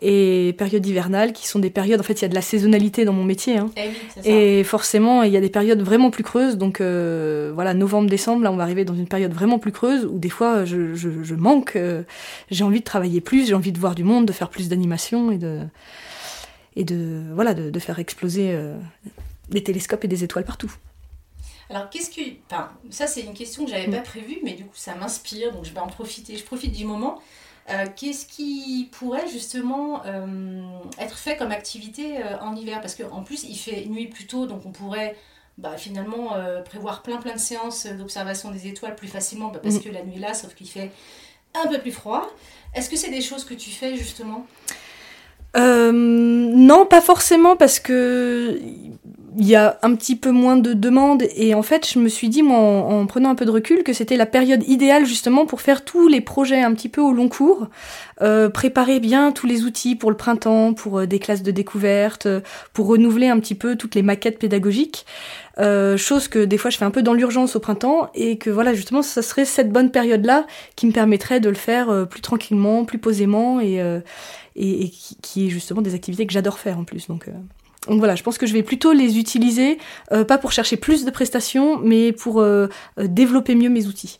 [0.00, 3.04] Et période hivernale, qui sont des périodes, en fait, il y a de la saisonnalité
[3.04, 3.58] dans mon métier.
[3.58, 3.70] Hein.
[4.24, 6.56] Eh et, forcément, il y a des périodes vraiment plus creuses.
[6.56, 10.18] Donc euh, voilà, novembre-décembre, là, on va arriver dans une période vraiment plus creuse où
[10.18, 12.02] des fois, je, je, manque, euh,
[12.50, 15.30] j'ai envie de travailler plus, j'ai envie de voir du monde, de faire plus d'animation
[15.30, 15.60] et de
[16.78, 18.54] et de voilà de, faire exploser
[19.48, 20.72] des télescopes et des étoiles partout.
[21.68, 22.20] Alors, qu'est-ce que.
[22.50, 25.64] Enfin, ça, c'est une question que j'avais pas prévue, mais du coup, ça m'inspire, donc
[25.64, 26.36] je vais en profiter.
[26.36, 27.20] Je profite du moment.
[27.68, 30.62] Euh, qu'est-ce qui pourrait justement euh,
[31.00, 32.80] être fait comme activité euh, en hiver?
[32.80, 35.16] Parce qu'en plus, il fait nuit plus tôt, donc on pourrait
[35.58, 39.80] bah, finalement prévoir plein plein de séances d'observation des étoiles plus facilement, bah, parce mm.
[39.80, 40.92] que la nuit est là, sauf qu'il fait
[41.54, 42.30] un peu plus froid.
[42.74, 44.46] Est-ce que c'est des choses que tu fais justement?
[45.56, 48.60] Non, pas forcément parce que
[49.38, 51.24] il y a un petit peu moins de demandes.
[51.36, 53.92] Et en fait je me suis dit moi en, prenant un peu de recul que
[53.92, 57.28] c'était la période idéale justement pour faire tous les projets un petit peu au long
[57.28, 57.68] cours,
[58.22, 62.26] euh, préparer bien tous les outils pour le printemps, pour euh, des classes de découverte,
[62.72, 65.04] pour renouveler un petit peu toutes les maquettes pédagogiques,
[65.58, 68.50] euh, chose que des fois je fais un peu dans l'urgence au printemps et que
[68.50, 70.46] voilà justement ça serait cette bonne période là
[70.76, 73.76] qui me permettrait de le faire euh, plus tranquillement, plus posément et,
[74.56, 77.08] et, et qui, qui, est justement des activités que j'adore faire en plus.
[77.08, 77.28] Donc
[77.88, 79.78] donc voilà, je pense que je vais plutôt les utiliser,
[80.12, 82.68] euh, pas pour chercher plus de prestations, mais pour euh,
[82.98, 84.16] euh, développer mieux mes outils.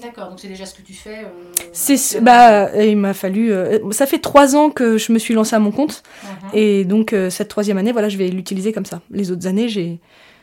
[0.00, 1.26] D'accord, donc c'est déjà ce que tu fais.
[1.72, 3.52] c'est bah, il m'a fallu.
[3.90, 6.56] ça fait trois ans que je me suis lancée à mon compte, uh-huh.
[6.56, 9.00] et donc cette troisième année, voilà, je vais l'utiliser comme ça.
[9.10, 9.98] Les autres années, j'ai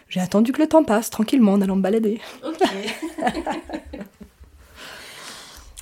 [0.09, 2.19] j'ai attendu que le temps passe tranquillement en allant me balader.
[2.45, 2.59] Ok.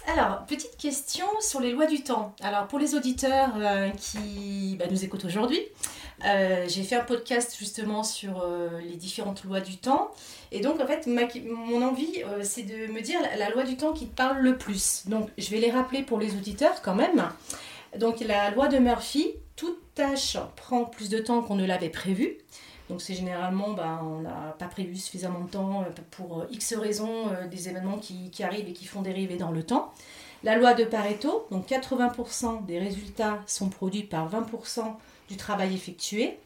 [0.08, 2.36] Alors, petite question sur les lois du temps.
[2.42, 3.52] Alors, pour les auditeurs
[3.98, 5.62] qui bah, nous écoutent aujourd'hui,
[6.26, 10.12] euh, j'ai fait un podcast justement sur euh, les différentes lois du temps.
[10.52, 13.94] Et donc, en fait, mon envie, euh, c'est de me dire la, loi du temps
[13.94, 15.04] qui parle le plus.
[15.08, 17.30] Donc, je vais les rappeler pour les auditeurs quand même.
[17.98, 22.38] Donc, la loi de Murphy, toute tâche prend plus de temps qu'on ne l'avait prévu.
[22.94, 27.68] Donc, c'est généralement, ben, on n'a pas prévu suffisamment de temps pour X raisons, des
[27.68, 29.92] événements qui, arrivent et qui font dériver dans le temps.
[30.44, 34.84] La loi de Pareto, donc 80% des résultats sont produits par 20%
[35.28, 36.38] du travail effectué.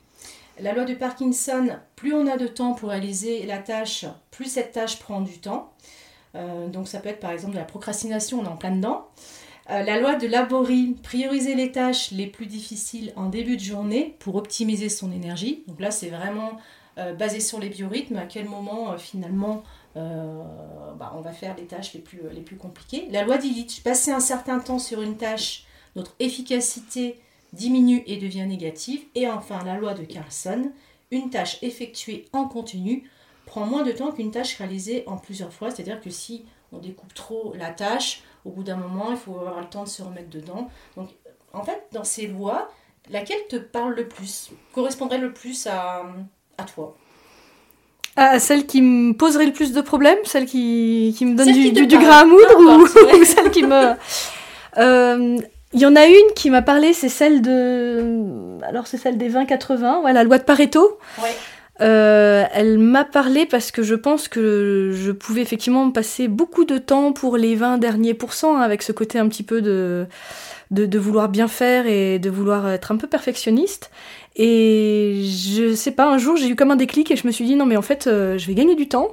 [0.62, 4.72] La loi de Parkinson, plus on a de temps pour réaliser la tâche, plus cette
[4.72, 5.74] tâche prend du temps.
[6.36, 9.10] Euh, donc ça peut être par exemple de la procrastination, on est en plein dedans.
[9.70, 14.16] Euh, la loi de Laborie, prioriser les tâches les plus difficiles en début de journée
[14.20, 15.64] pour optimiser son énergie.
[15.68, 16.52] Donc là c'est vraiment
[16.98, 19.64] euh, basé sur les biorhythmes, à quel moment finalement
[19.96, 23.08] bah, on va faire les tâches les plus, les plus compliquées?
[23.10, 27.20] La loi d'Illich, passer un certain temps sur une tâche, notre efficacité
[27.52, 29.02] diminue et devient négative.
[29.16, 30.72] Et enfin, la loi de Carlson,
[31.10, 33.10] une tâche effectuée en continu
[33.48, 35.72] prend moins de temps qu'une tâche réalisée en plusieurs fois.
[35.72, 39.60] C'est-à-dire que si on découpe trop la tâche, au bout d'un moment, il faut avoir
[39.60, 40.70] le temps de se remettre dedans.
[40.96, 41.10] Donc,
[41.54, 42.70] en fait, dans ces lois,
[43.10, 46.06] laquelle te parle le plus Correspondrait le plus à,
[46.58, 46.96] à toi?
[48.16, 51.72] À celle qui me poserait le plus de problèmes, celle qui, qui me donne du,
[51.72, 52.58] du, grain à moudre
[53.20, 53.94] ou, celle qui me...
[54.78, 55.40] Euh,
[55.74, 58.64] il y en a une qui m'a parlé, c'est celle de.
[58.64, 61.00] Alors, c'est celle des 20-80, ouais, la loi de Pareto.
[61.20, 61.36] Ouais.
[61.80, 66.78] Euh, elle m'a parlé parce que je pense que je pouvais effectivement passer beaucoup de
[66.78, 70.08] temps pour les 20 derniers pourcents, hein, avec ce côté un petit peu de,
[70.72, 73.92] de, vouloir bien faire et de vouloir être un peu perfectionniste.
[74.36, 77.46] Et je sais pas, un jour j'ai eu comme un déclic et je me suis
[77.46, 79.10] dit non mais en fait euh, je vais gagner du temps,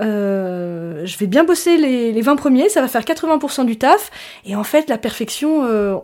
[0.00, 4.10] euh, je vais bien bosser les, les 20 premiers, ça va faire 80% du taf.
[4.44, 5.96] Et en fait, la perfection, euh,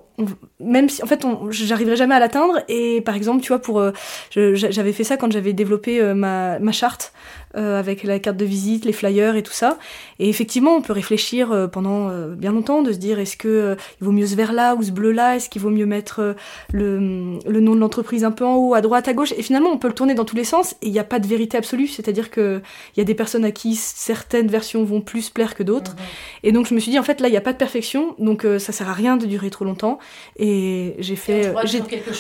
[0.61, 2.63] même si en fait, j'arriverai jamais à l'atteindre.
[2.69, 3.93] Et par exemple, tu vois, pour, euh,
[4.33, 7.13] j'avais fait ça quand j'avais développé ma, ma charte
[7.57, 9.79] avec la carte de visite, les flyers et tout ça.
[10.19, 14.11] Et effectivement, on peut réfléchir pendant bien longtemps de se dire est-ce que il vaut
[14.11, 15.37] mieux ce vert-là ou ce bleu-là?
[15.37, 16.35] Est-ce qu'il vaut mieux mettre
[16.73, 19.33] le, le nom de l'entreprise un peu en haut, à droite, à gauche?
[19.39, 21.21] Et finalement, on peut le tourner dans tous les sens et il n'y a pas
[21.21, 21.87] de vérité absolue.
[21.87, 22.61] C'est-à-dire que
[22.97, 25.93] il y a des personnes à qui certaines versions vont plus plaire que d'autres.
[25.93, 25.99] Mhm.
[26.45, 28.15] Et donc, je me suis dit en fait là, il n'y a pas de perfection,
[28.19, 29.99] donc ça sert à rien de durer trop longtemps.
[30.37, 31.53] Et j'ai fait.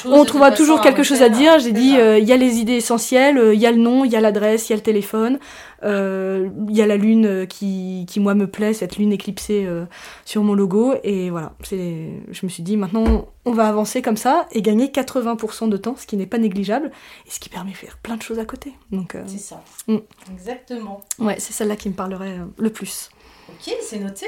[0.06, 1.58] on trouvera toujours quelque chose à dire.
[1.58, 4.16] J'ai dit il y a les idées essentielles, il y a le nom, il y
[4.16, 5.38] a l'adresse, il y a le téléphone
[5.84, 9.66] euh, il y a la lune euh, qui, qui, moi, me plaît, cette lune éclipsée
[9.66, 9.84] euh,
[10.24, 10.94] sur mon logo.
[11.02, 15.68] Et voilà, je me suis dit, maintenant, on va avancer comme ça et gagner 80%
[15.68, 16.90] de temps, ce qui n'est pas négligeable,
[17.26, 18.72] et ce qui permet de faire plein de choses à côté.
[18.90, 19.62] Donc, c'est ça.
[19.86, 19.98] Mm.
[20.32, 21.00] Exactement.
[21.18, 23.10] Ouais, c'est celle-là qui me parlerait le plus.
[23.48, 24.26] Ok, c'est noté.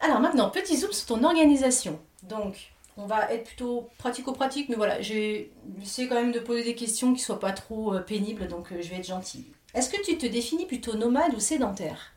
[0.00, 1.98] Alors maintenant, petit zoom sur ton organisation.
[2.22, 2.54] Donc,
[2.96, 7.20] on va être plutôt pratico-pratique, mais voilà, j'essaie quand même de poser des questions qui
[7.20, 9.46] soient pas trop pénibles, donc je vais être gentille.
[9.74, 12.12] Est-ce que tu te définis plutôt nomade ou sédentaire?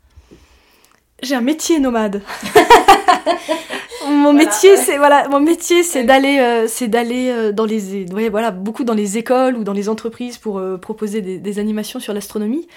[1.23, 2.21] J'ai un métier nomade.
[4.07, 8.27] mon métier, c'est voilà, mon métier, c'est d'aller, euh, c'est d'aller euh, dans les, ouais,
[8.27, 12.13] voilà, beaucoup dans les écoles ou dans les entreprises pour euh, proposer des, animations sur
[12.13, 12.67] l'astronomie.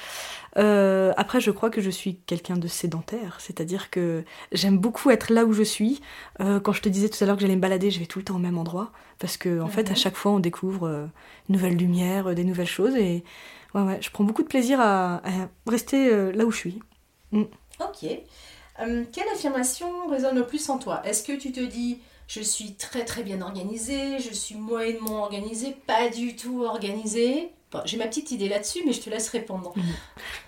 [0.57, 5.45] Après, je crois que je suis quelqu'un de sédentaire, c'est-à-dire que j'aime beaucoup être là
[5.45, 6.01] où je suis.
[6.39, 8.25] quand je te disais tout à l'heure que j'allais me balader, je vais tout le
[8.25, 9.97] temps au même endroit parce que en fait, à mhm.
[9.97, 11.09] chaque fois, on découvre
[11.49, 13.25] une nouvelle lumière, des nouvelles choses et
[13.75, 15.23] ouais, ouais, je prends beaucoup de plaisir à,
[15.67, 16.81] rester là où je suis.
[17.33, 17.45] Mm.
[17.81, 18.05] Ok.
[18.81, 21.03] Euh, quelle affirmation résonne le plus en toi?
[21.05, 25.77] Est-ce que tu te dis je suis très très bien organisée, je suis moyennement organisée,
[25.87, 27.51] pas du tout organisée?
[27.85, 29.75] J'ai ma petite idée là-dessus, mais je te laisse répondre.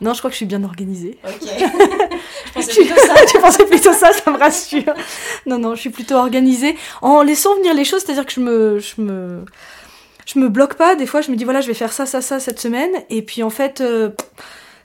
[0.01, 1.19] Non, je crois que je suis bien organisée.
[1.23, 1.43] Ok.
[2.47, 3.15] je pensais plutôt ça.
[3.31, 4.95] tu pensais plutôt ça, ça me rassure.
[5.45, 8.79] Non, non, je suis plutôt organisée en laissant venir les choses, c'est-à-dire que je me,
[8.79, 9.45] je me,
[10.25, 10.95] je me bloque pas.
[10.95, 13.23] Des fois, je me dis voilà, je vais faire ça, ça, ça cette semaine, et
[13.23, 13.81] puis en fait.
[13.81, 14.11] Euh,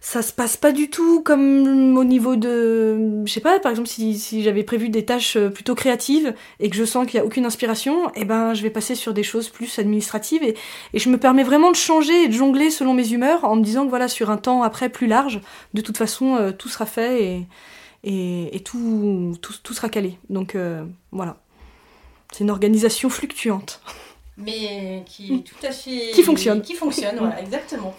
[0.08, 3.90] ça se passe pas du tout comme au niveau de je sais pas par exemple
[3.90, 7.20] si, si j'avais prévu des tâches euh, plutôt créatives et que je sens qu'il y
[7.20, 10.56] a aucune inspiration et eh ben je vais passer sur des choses plus administratives et,
[10.94, 13.64] et je me permets vraiment de changer et de jongler selon mes humeurs en me
[13.64, 15.42] disant que voilà sur un temps après plus large
[15.74, 17.48] de toute façon euh, tout sera fait et,
[18.04, 20.20] et, et tout, tout, tout sera calé.
[20.30, 21.38] Donc euh, voilà.
[22.32, 23.82] C'est une organisation fluctuante.
[24.38, 26.62] Mais qui est tout à fait qui fonctionne.
[26.62, 27.96] qui fonctionne voilà exactement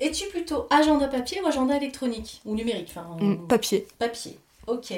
[0.00, 3.86] es-tu plutôt agenda papier ou agenda électronique Ou numérique enfin, mm, Papier.
[3.98, 4.92] Papier, ok.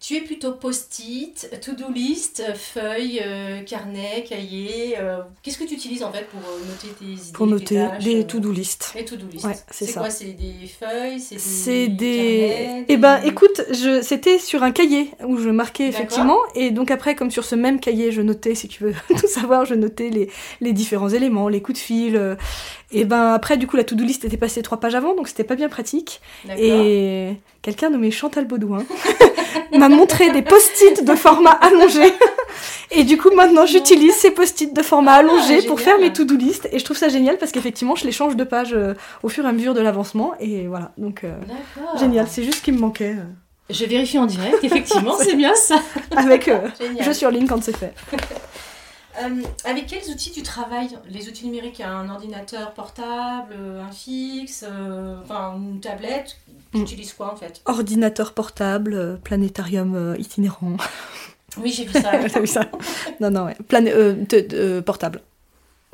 [0.00, 4.94] Tu es plutôt post-it, to-do list, feuille, euh, carnet, cahier.
[4.96, 8.24] Euh, qu'est-ce que tu utilises en fait pour euh, noter tes idées Pour noter des
[8.24, 8.92] to-do list.
[8.94, 9.44] Les to-do list.
[9.44, 12.84] Ouais, c'est quoi C'est des feuilles C'est des.
[12.86, 14.00] Eh ben, écoute, je...
[14.00, 16.38] c'était sur un cahier où je marquais effectivement.
[16.54, 19.64] Et donc après, comme sur ce même cahier, je notais, si tu veux tout savoir,
[19.64, 22.36] je notais les, les différents éléments, les coups de fil.
[22.90, 25.44] Et ben après, du coup, la to-do list était passée trois pages avant, donc c'était
[25.44, 26.22] pas bien pratique.
[26.56, 28.84] Et quelqu'un nommé Chantal Baudouin
[29.76, 32.12] m'a montré des post-it de format allongé.
[32.90, 36.36] et du coup, maintenant, j'utilise ces post-it de format ah, allongé pour faire mes to-do
[36.36, 36.66] list.
[36.72, 39.44] Et je trouve ça génial parce qu'effectivement, je les change de page euh, au fur
[39.44, 40.32] et à mesure de l'avancement.
[40.40, 41.36] Et voilà, donc euh,
[41.98, 42.26] génial.
[42.28, 43.16] C'est juste ce qui me manquait.
[43.18, 43.24] Euh.
[43.68, 45.76] Je vérifie en direct, effectivement, c'est bien ça.
[46.16, 46.50] Avec
[47.00, 47.92] je surligne quand c'est fait.
[49.64, 54.64] avec quels outils tu travailles Les outils numériques, un ordinateur portable, un fixe,
[55.22, 56.36] enfin une tablette
[56.72, 56.82] tu mm.
[56.82, 60.76] utilises quoi en fait Ordinateur portable, euh, planétarium euh, itinérant.
[61.56, 62.10] Oui, j'ai vu ça.
[62.32, 62.70] T'as vu ça
[63.20, 63.56] Non, non, ouais.
[63.72, 65.22] Euh, portable.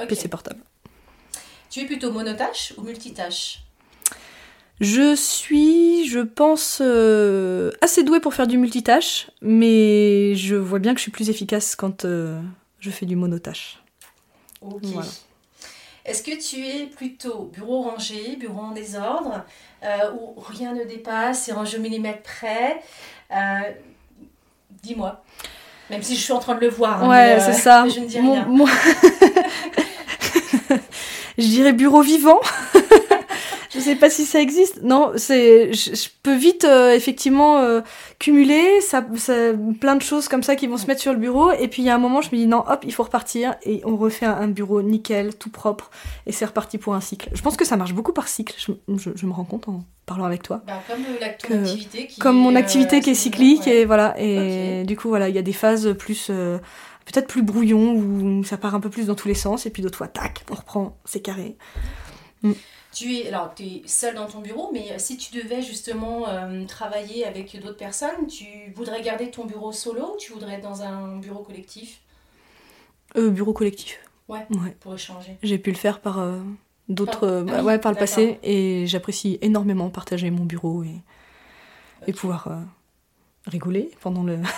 [0.08, 0.60] PC portable.
[1.70, 3.60] Tu es plutôt monotâche ou multitâche
[4.80, 6.80] je suis, je pense,
[7.80, 11.76] assez douée pour faire du multitâche, mais je vois bien que je suis plus efficace
[11.76, 12.04] quand
[12.84, 13.78] je fais du monotâche.
[14.60, 14.82] Ok.
[16.04, 19.42] Est-ce que tu es plutôt bureau rangé, bureau en désordre,
[19.82, 22.82] euh, où rien ne dépasse, c'est rangé au millimètre près
[23.32, 23.70] euh,
[24.82, 25.24] Dis-moi.
[25.88, 27.02] Même si je suis en train de le voir.
[27.02, 27.88] Hein, ouais, c'est euh, ça.
[27.88, 28.46] Je ne dis rien.
[31.38, 32.42] je dirais bureau vivant.
[33.84, 34.82] je sais pas si ça existe.
[34.82, 37.80] Non, c'est, je, peux vite euh, effectivement euh,
[38.18, 41.52] cumuler ça, ça, plein de choses comme ça qui vont se mettre sur le bureau.
[41.52, 43.56] Et puis il y a un moment, je me dis non, hop, il faut repartir
[43.62, 45.90] et on refait un, bureau nickel, tout propre,
[46.26, 47.28] et c'est reparti pour un cycle.
[47.34, 48.54] Je pense que ça marche beaucoup par cycle.
[48.56, 48.72] Je,
[49.14, 50.62] je, me rends compte en parlant avec toi.
[50.66, 54.14] Bah, comme ton activité qui comme mon activité qui est cyclique et voilà.
[54.18, 56.58] Et du coup voilà, il y a des phases plus euh,
[57.04, 59.82] peut-être plus brouillon où ça part un peu plus dans tous les sens et puis
[59.82, 61.56] d'autres fois tac, on reprend, c'est carré.
[62.44, 62.52] Mm.
[62.92, 66.28] Tu es, alors, tu es seul dans ton bureau, mais euh, si tu devais justement
[66.28, 70.62] euh, travailler avec d'autres personnes, tu voudrais garder ton bureau solo ou tu voudrais être
[70.62, 72.00] dans un bureau collectif?
[73.16, 73.98] Euh, Bureau collectif.
[74.28, 74.46] Ouais,
[74.80, 75.37] pour échanger.
[75.42, 76.24] J'ai pu le faire par
[76.88, 81.02] d'autres, ah bah ouais, par le passé, et j'apprécie énormément partager mon bureau et,
[82.07, 82.48] et pouvoir
[83.46, 84.38] rigoler pendant le.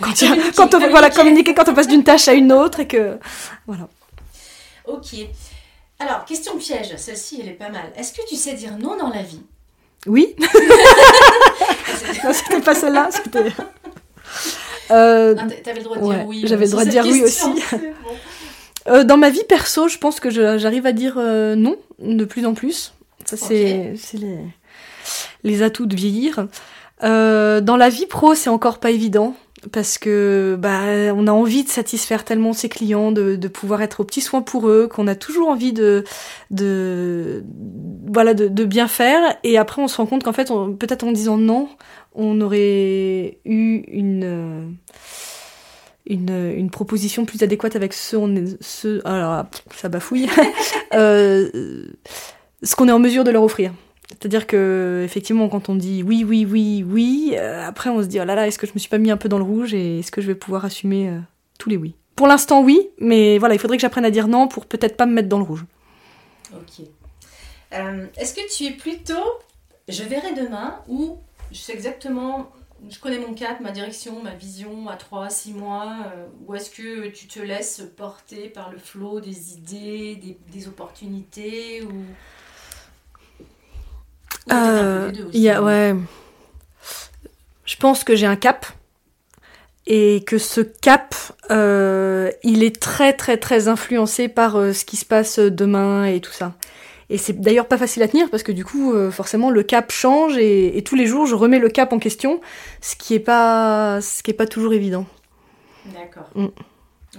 [0.56, 3.18] quand, on, voilà, communiquer quand on passe d'une tâche à une autre et que.
[3.66, 3.88] Voilà.
[4.86, 5.14] Ok.
[5.98, 7.92] Alors, question piège, celle-ci, elle est pas mal.
[7.96, 9.40] Est-ce que tu sais dire non dans la vie?
[10.06, 10.36] Oui.
[12.32, 13.52] c'était pas celle-là, c'était.
[14.90, 16.44] Euh, T'avais le droit de dire oui.
[16.46, 17.46] J'avais le droit de dire oui aussi.
[18.88, 22.46] Euh, dans ma vie perso, je pense que j'arrive à dire euh, non de plus
[22.46, 22.94] en plus.
[23.24, 24.38] Ça, c'est les,
[25.42, 26.46] les, atouts de vieillir.
[27.02, 29.34] Dans la vie pro, c'est encore pas évident
[29.72, 34.04] parce que bah on a envie de satisfaire tellement ses clients, de, pouvoir être au
[34.04, 36.04] petit soin pour eux, qu'on a toujours envie de
[36.50, 37.44] de
[38.06, 39.36] voilà de, bien faire.
[39.44, 40.48] Et après on se rend compte qu'en fait
[40.78, 41.68] peut-être en disant non,
[42.14, 44.76] on aurait eu une
[46.08, 50.28] une, proposition plus adéquate avec ce, on est, ce alors ça bafouille,
[50.94, 51.50] euh,
[52.62, 53.72] ce qu'on est en mesure de leur offrir.
[54.08, 58.20] C'est-à-dire que effectivement, quand on dit oui, oui, oui, oui, euh, après on se dit
[58.20, 59.74] oh là là, est-ce que je me suis pas mis un peu dans le rouge
[59.74, 61.18] et est-ce que je vais pouvoir assumer euh,
[61.58, 61.94] tous les oui?
[62.14, 65.06] Pour l'instant, oui, mais voilà, il faudrait que j'apprenne à dire non pour peut-être pas
[65.06, 65.64] me mettre dans le rouge.
[66.54, 66.86] Ok.
[67.74, 69.14] Euh, est-ce que tu es plutôt
[69.88, 71.18] je verrai demain ou
[71.52, 72.50] je sais exactement,
[72.88, 75.94] je connais mon cap, ma direction, ma vision à 3, 6 mois,
[76.44, 81.82] ou est-ce que tu te laisses porter par le flot des idées, des, des opportunités
[81.82, 81.92] ou
[84.52, 85.94] euh, y a, ouais.
[87.64, 88.66] Je pense que j'ai un cap
[89.86, 91.14] et que ce cap,
[91.50, 96.20] euh, il est très très très influencé par euh, ce qui se passe demain et
[96.20, 96.54] tout ça.
[97.08, 99.92] Et c'est d'ailleurs pas facile à tenir parce que du coup, euh, forcément, le cap
[99.92, 102.40] change et, tous les jours, je remets le cap en question,
[102.80, 105.06] ce qui est pas, ce qui est pas toujours évident.
[105.86, 106.28] D'accord.
[106.34, 106.46] Mm.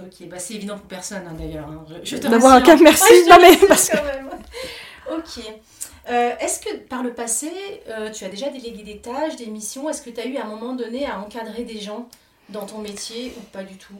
[0.00, 1.68] Ok, bah c'est évident pour personne hein, d'ailleurs.
[1.68, 2.28] Hein.
[2.30, 3.12] D'avoir un cap, merci.
[3.30, 3.96] non mais parce que...
[5.10, 5.42] Ok.
[6.10, 7.50] Euh, est-ce que par le passé,
[7.88, 9.90] euh, tu as déjà délégué des tâches, des missions?
[9.90, 12.08] Est-ce que tu as eu à un moment donné à encadrer des gens
[12.48, 13.94] dans ton métier ou pas du tout?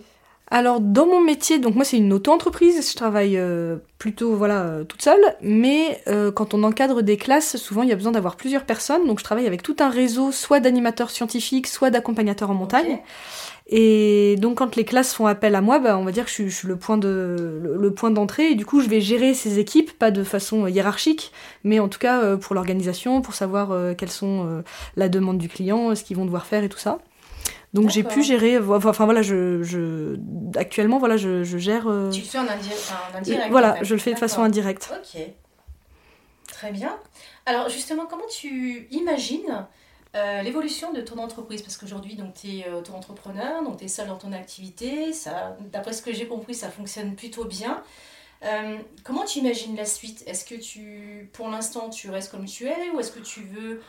[0.50, 5.02] Alors dans mon métier, donc moi c'est une auto-entreprise, je travaille euh, plutôt voilà toute
[5.02, 6.02] seule, mais
[6.34, 9.24] quand on encadre des classes, souvent il y a besoin d'avoir plusieurs personnes, donc je
[9.24, 12.98] travaille avec tout un réseau soit d'animateurs scientifiques, soit d'accompagnateurs en montagne.
[13.70, 16.48] Et donc quand les classes font appel à moi, bah, on va dire que je
[16.48, 19.98] suis, le point de le, point d'entrée et du coup je vais gérer ces équipes,
[19.98, 21.32] pas de façon hiérarchique,
[21.64, 24.62] mais en tout cas euh, pour l'organisation, pour savoir euh, quelles sont euh,
[24.96, 26.98] la demande du client, ce qu'ils vont devoir faire et tout ça.
[27.74, 30.16] Donc j'ai pu gérer, enfin voilà, je, je
[30.56, 31.82] actuellement voilà, je, je gère.
[32.10, 32.46] Tu le fais en,
[33.14, 33.50] indirect.
[33.50, 34.90] Voilà, je le fais de façon indirecte.
[34.96, 35.20] Ok,
[36.50, 36.96] très bien.
[37.44, 39.66] Alors justement, comment tu imagines
[40.14, 44.08] euh, l'évolution de ton entreprise, parce qu'aujourd'hui, tu es euh, auto-entrepreneur, donc tu es seul
[44.08, 45.12] dans ton activité,
[45.72, 47.82] d'après ce que j'ai compris, ça fonctionne plutôt bien.
[48.44, 50.22] Euh, comment tu imagines la suite?
[50.26, 53.82] Est-ce que tu, pour l'instant, tu restes comme tu es ou est-ce que tu veux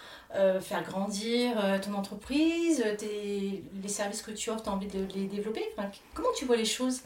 [0.62, 5.64] faire grandir ton entreprise Les services que tu offres, tu as envie de les développer?
[6.14, 7.02] Comment tu vois les choses?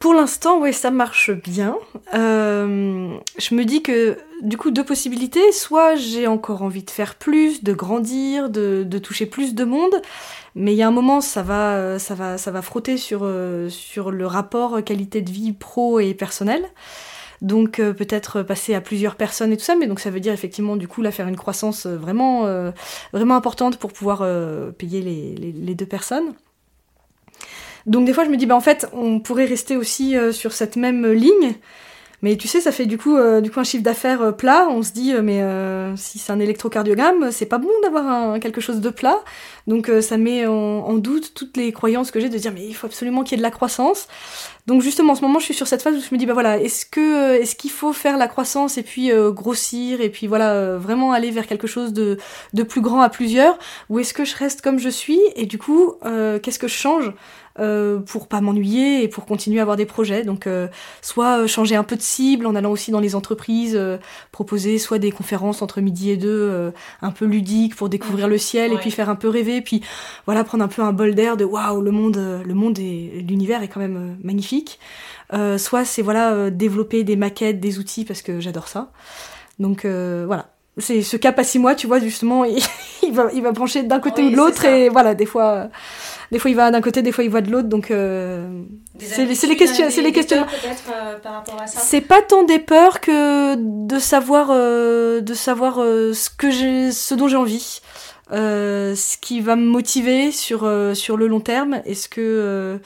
[0.00, 1.76] Pour l'instant, oui, ça marche bien.
[2.14, 5.52] Euh, je me dis que, du coup, deux possibilités.
[5.52, 9.94] Soit j'ai encore envie de faire plus, de grandir, de, toucher plus de monde,
[10.54, 13.68] mais il y a un moment, ça va, ça va, ça va frotter sur, euh,
[13.68, 16.64] sur le rapport qualité de vie pro et personnel.
[17.40, 20.32] Donc euh, peut-être passer à plusieurs personnes et tout ça, mais donc ça veut dire
[20.32, 22.46] effectivement du coup là faire une croissance vraiment,
[23.12, 24.26] vraiment importante pour pouvoir
[24.74, 26.34] payer les deux personnes.
[27.88, 30.52] Donc des fois je me dis bah en fait on pourrait rester aussi euh, sur
[30.52, 31.54] cette même ligne.
[32.20, 34.66] Mais tu sais, ça fait du coup, euh, du coup un chiffre d'affaires euh, plat.
[34.68, 35.40] On se dit, mais
[35.96, 39.22] si c'est un électrocardiogramme, c'est pas bon d'avoir quelque chose de plat.
[39.68, 42.88] Donc ça met en, doute toutes les croyances que j'ai de dire, mais il faut
[42.88, 44.08] absolument qu'il y ait de la croissance.
[44.66, 46.32] Donc justement, en ce moment, je suis sur cette phase où je me dis, bah
[46.32, 46.84] voilà, est-ce
[47.54, 51.68] qu'il faut faire la croissance et puis grossir et puis voilà, vraiment aller vers quelque
[51.68, 53.56] chose de plus grand à plusieurs,
[53.90, 55.20] ou est-ce que je reste comme je suis?
[55.36, 55.94] Et du coup,
[56.42, 57.12] qu'est-ce que je change?
[57.58, 60.22] Euh, pour pas m'ennuyer et pour continuer à avoir des projets.
[60.22, 60.68] Donc euh,
[61.02, 63.78] soit euh, changer un peu de cible en allant aussi dans les entreprises,
[64.32, 68.72] proposer soit des conférences entre midi et deux, un peu ludiques pour découvrir le ciel
[68.72, 69.82] et puis faire un peu rêver, puis
[70.26, 73.62] voilà prendre un peu un bol d'air de waouh le monde, le monde et l'univers
[73.62, 74.78] est quand même magnifique.
[75.56, 78.92] soit c'est voilà développer des maquettes, des outils parce que j'adore ça.
[79.58, 82.44] Donc voilà, c'est ce cap à six mois, tu vois, justement,
[83.02, 85.68] il, va, il va brancher d'un côté ou de l'autre, et voilà, des fois,
[86.30, 88.62] des fois il va d'un côté, des fois il va de l'autre, donc euh,
[88.98, 90.44] c'est les questions, c'est les questions.
[90.90, 91.16] Euh,
[91.66, 97.14] c'est pas tant des peurs que de savoir, euh, de savoir ce que j'ai, ce
[97.14, 97.80] dont j'ai envie,
[98.30, 101.80] ce qui va me motiver sur sur le long terme.
[101.86, 102.78] Est-ce que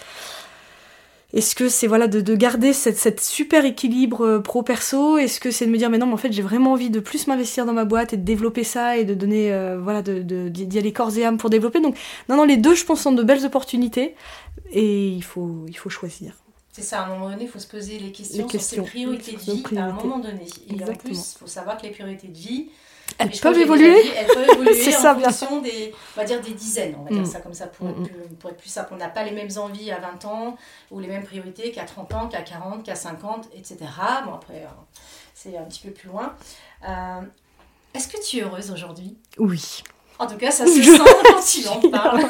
[1.33, 5.17] est-ce que c'est voilà de, garder cette, super équilibre euh, pro-perso?
[5.17, 7.01] Est-ce que c'est de me dire mais non mais en fait j'ai vraiment envie de
[7.01, 10.49] plus m'investir dans ma boîte et de développer ça et de donner euh, voilà de,
[10.49, 11.81] d'y aller corps et âme pour développer?
[11.81, 11.97] Donc
[12.29, 14.15] non non les deux je pense sont de belles opportunités
[14.73, 16.35] et il faut il faut choisir.
[16.73, 19.33] C'est ça, à un moment donné, il faut se poser les questions, sur ses priorités
[19.33, 20.47] de vie à un moment donné.
[20.71, 22.71] Et en plus, il faut savoir que les priorités de vie,
[23.19, 24.07] elles peuvent évoluer.
[24.17, 27.27] elles peuvent évoluer en fonction des, on va dire des dizaines, on va dire mm.
[27.27, 28.07] ça comme ça pour, mm, être mm.
[28.07, 28.91] plus, pour être plus simple.
[28.93, 30.57] On n'a pas les mêmes envies à 20 ans
[30.91, 33.79] ou les mêmes priorités qu'à 30 ans, qu'à 40, qu'à 50, etc.
[34.25, 34.69] Bon, après, euh,
[35.35, 36.35] c'est un petit peu plus loin.
[36.89, 37.21] Euh,
[37.95, 39.17] est-ce que tu es heureuse aujourd'hui?
[39.39, 39.83] Oui.
[40.19, 42.25] En tout cas, ça se sent quand tu en parles.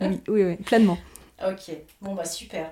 [0.00, 0.98] oui, oui, oui, pleinement.
[1.46, 1.70] Ok,
[2.00, 2.70] bon, bah super.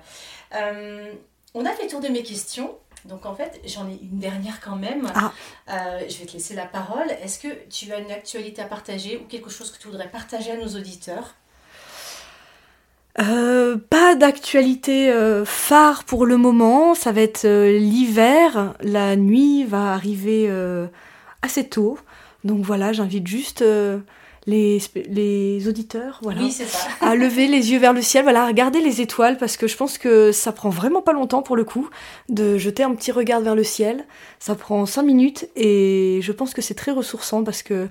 [0.53, 1.13] Euh,
[1.53, 2.77] on a fait le tour de mes questions.
[3.05, 5.07] Donc en fait, j'en ai une dernière quand même.
[5.15, 5.31] Ah.
[5.69, 7.09] Euh, je vais te laisser la parole.
[7.21, 10.51] Est-ce que tu as une actualité à partager ou quelque chose que tu voudrais partager
[10.51, 11.35] à nos auditeurs?
[13.19, 16.93] Euh, pas d'actualité euh, phare pour le moment.
[16.93, 18.73] Ça va être l'hiver.
[18.81, 20.51] La nuit va arriver
[21.41, 21.97] assez tôt.
[22.43, 23.63] Donc voilà, j'invite juste
[24.47, 26.41] les, les auditeurs voilà,
[27.01, 29.75] à lever les yeux vers le ciel, voilà, à regarder les étoiles parce que je
[29.75, 31.89] pense que ça prend vraiment pas longtemps pour le coup
[32.29, 34.05] de jeter un petit regard vers le ciel.
[34.39, 37.89] Ça prend cinq minutes et je pense que c'est très ressourçant parce que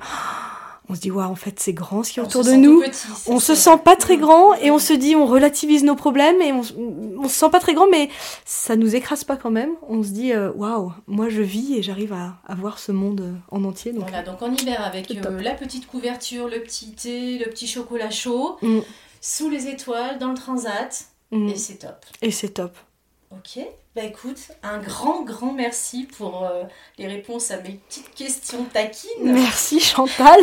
[0.89, 2.83] on se dit waouh en fait c'est grand ce qui est autour de nous.
[3.27, 6.53] on se sent pas très grand et on se dit on relativise nos problèmes et
[6.53, 6.63] on,
[7.19, 8.09] on se sent pas très grand mais
[8.45, 9.71] ça nous écrase pas quand même.
[9.89, 13.21] On se dit euh, waouh moi je vis et j'arrive à, à, voir ce monde
[13.21, 16.93] euh, en entier donc voilà donc en hiver avec euh, la petite couverture le petit
[16.93, 18.81] thé le petit chocolat chaud mm.
[19.21, 21.49] sous les étoiles dans le transat mm.
[21.49, 22.05] et c'est top.
[22.23, 22.77] Et c'est top
[23.39, 23.65] ok
[23.97, 26.65] bah écoute, un grand, grand merci pour euh,
[26.99, 29.09] les réponses à mes petites questions taquines.
[29.23, 30.39] Merci Chantal.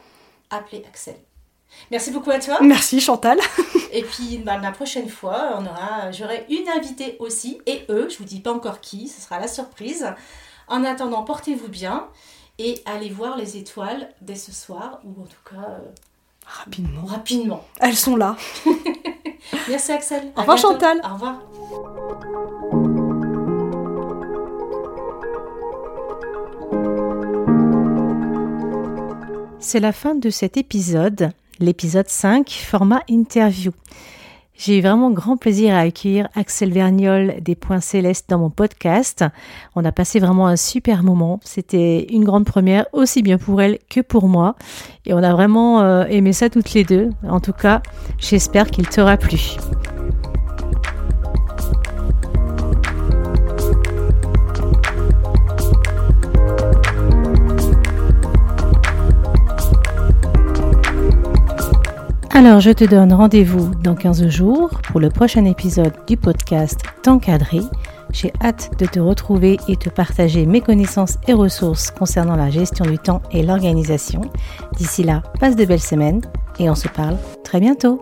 [0.50, 1.16] Appelez Axel.
[1.92, 2.60] Merci beaucoup à toi.
[2.62, 3.40] Merci Chantal.
[3.92, 8.18] et puis bah, la prochaine fois, on aura, j'aurai une invitée aussi, et eux, je
[8.18, 10.08] vous dis pas encore qui, ce sera la surprise.
[10.68, 12.08] En attendant, portez-vous bien
[12.60, 15.70] et allez voir les étoiles dès ce soir, ou en tout cas...
[15.70, 15.80] Euh,
[16.46, 17.06] rapidement.
[17.06, 17.66] Rapidement.
[17.80, 18.38] Elles sont là.
[19.70, 20.32] Merci Axel.
[20.36, 21.02] Au revoir Chantal.
[21.04, 21.42] Au revoir.
[29.60, 33.72] C'est la fin de cet épisode l'épisode 5, format interview.
[34.56, 39.26] J'ai eu vraiment grand plaisir à accueillir Axel Verniol des Points Célestes dans mon podcast.
[39.76, 41.40] On a passé vraiment un super moment.
[41.44, 44.56] C'était une grande première, aussi bien pour elle que pour moi.
[45.06, 47.10] Et on a vraiment euh, aimé ça toutes les deux.
[47.28, 47.82] En tout cas,
[48.20, 49.58] j'espère qu'il t'aura plu.
[62.36, 67.20] Alors, je te donne rendez-vous dans 15 jours pour le prochain épisode du podcast Temps
[67.20, 67.60] cadré.
[68.12, 72.86] J'ai hâte de te retrouver et te partager mes connaissances et ressources concernant la gestion
[72.86, 74.22] du temps et l'organisation.
[74.78, 76.22] D'ici là, passe de belles semaines
[76.58, 78.02] et on se parle très bientôt.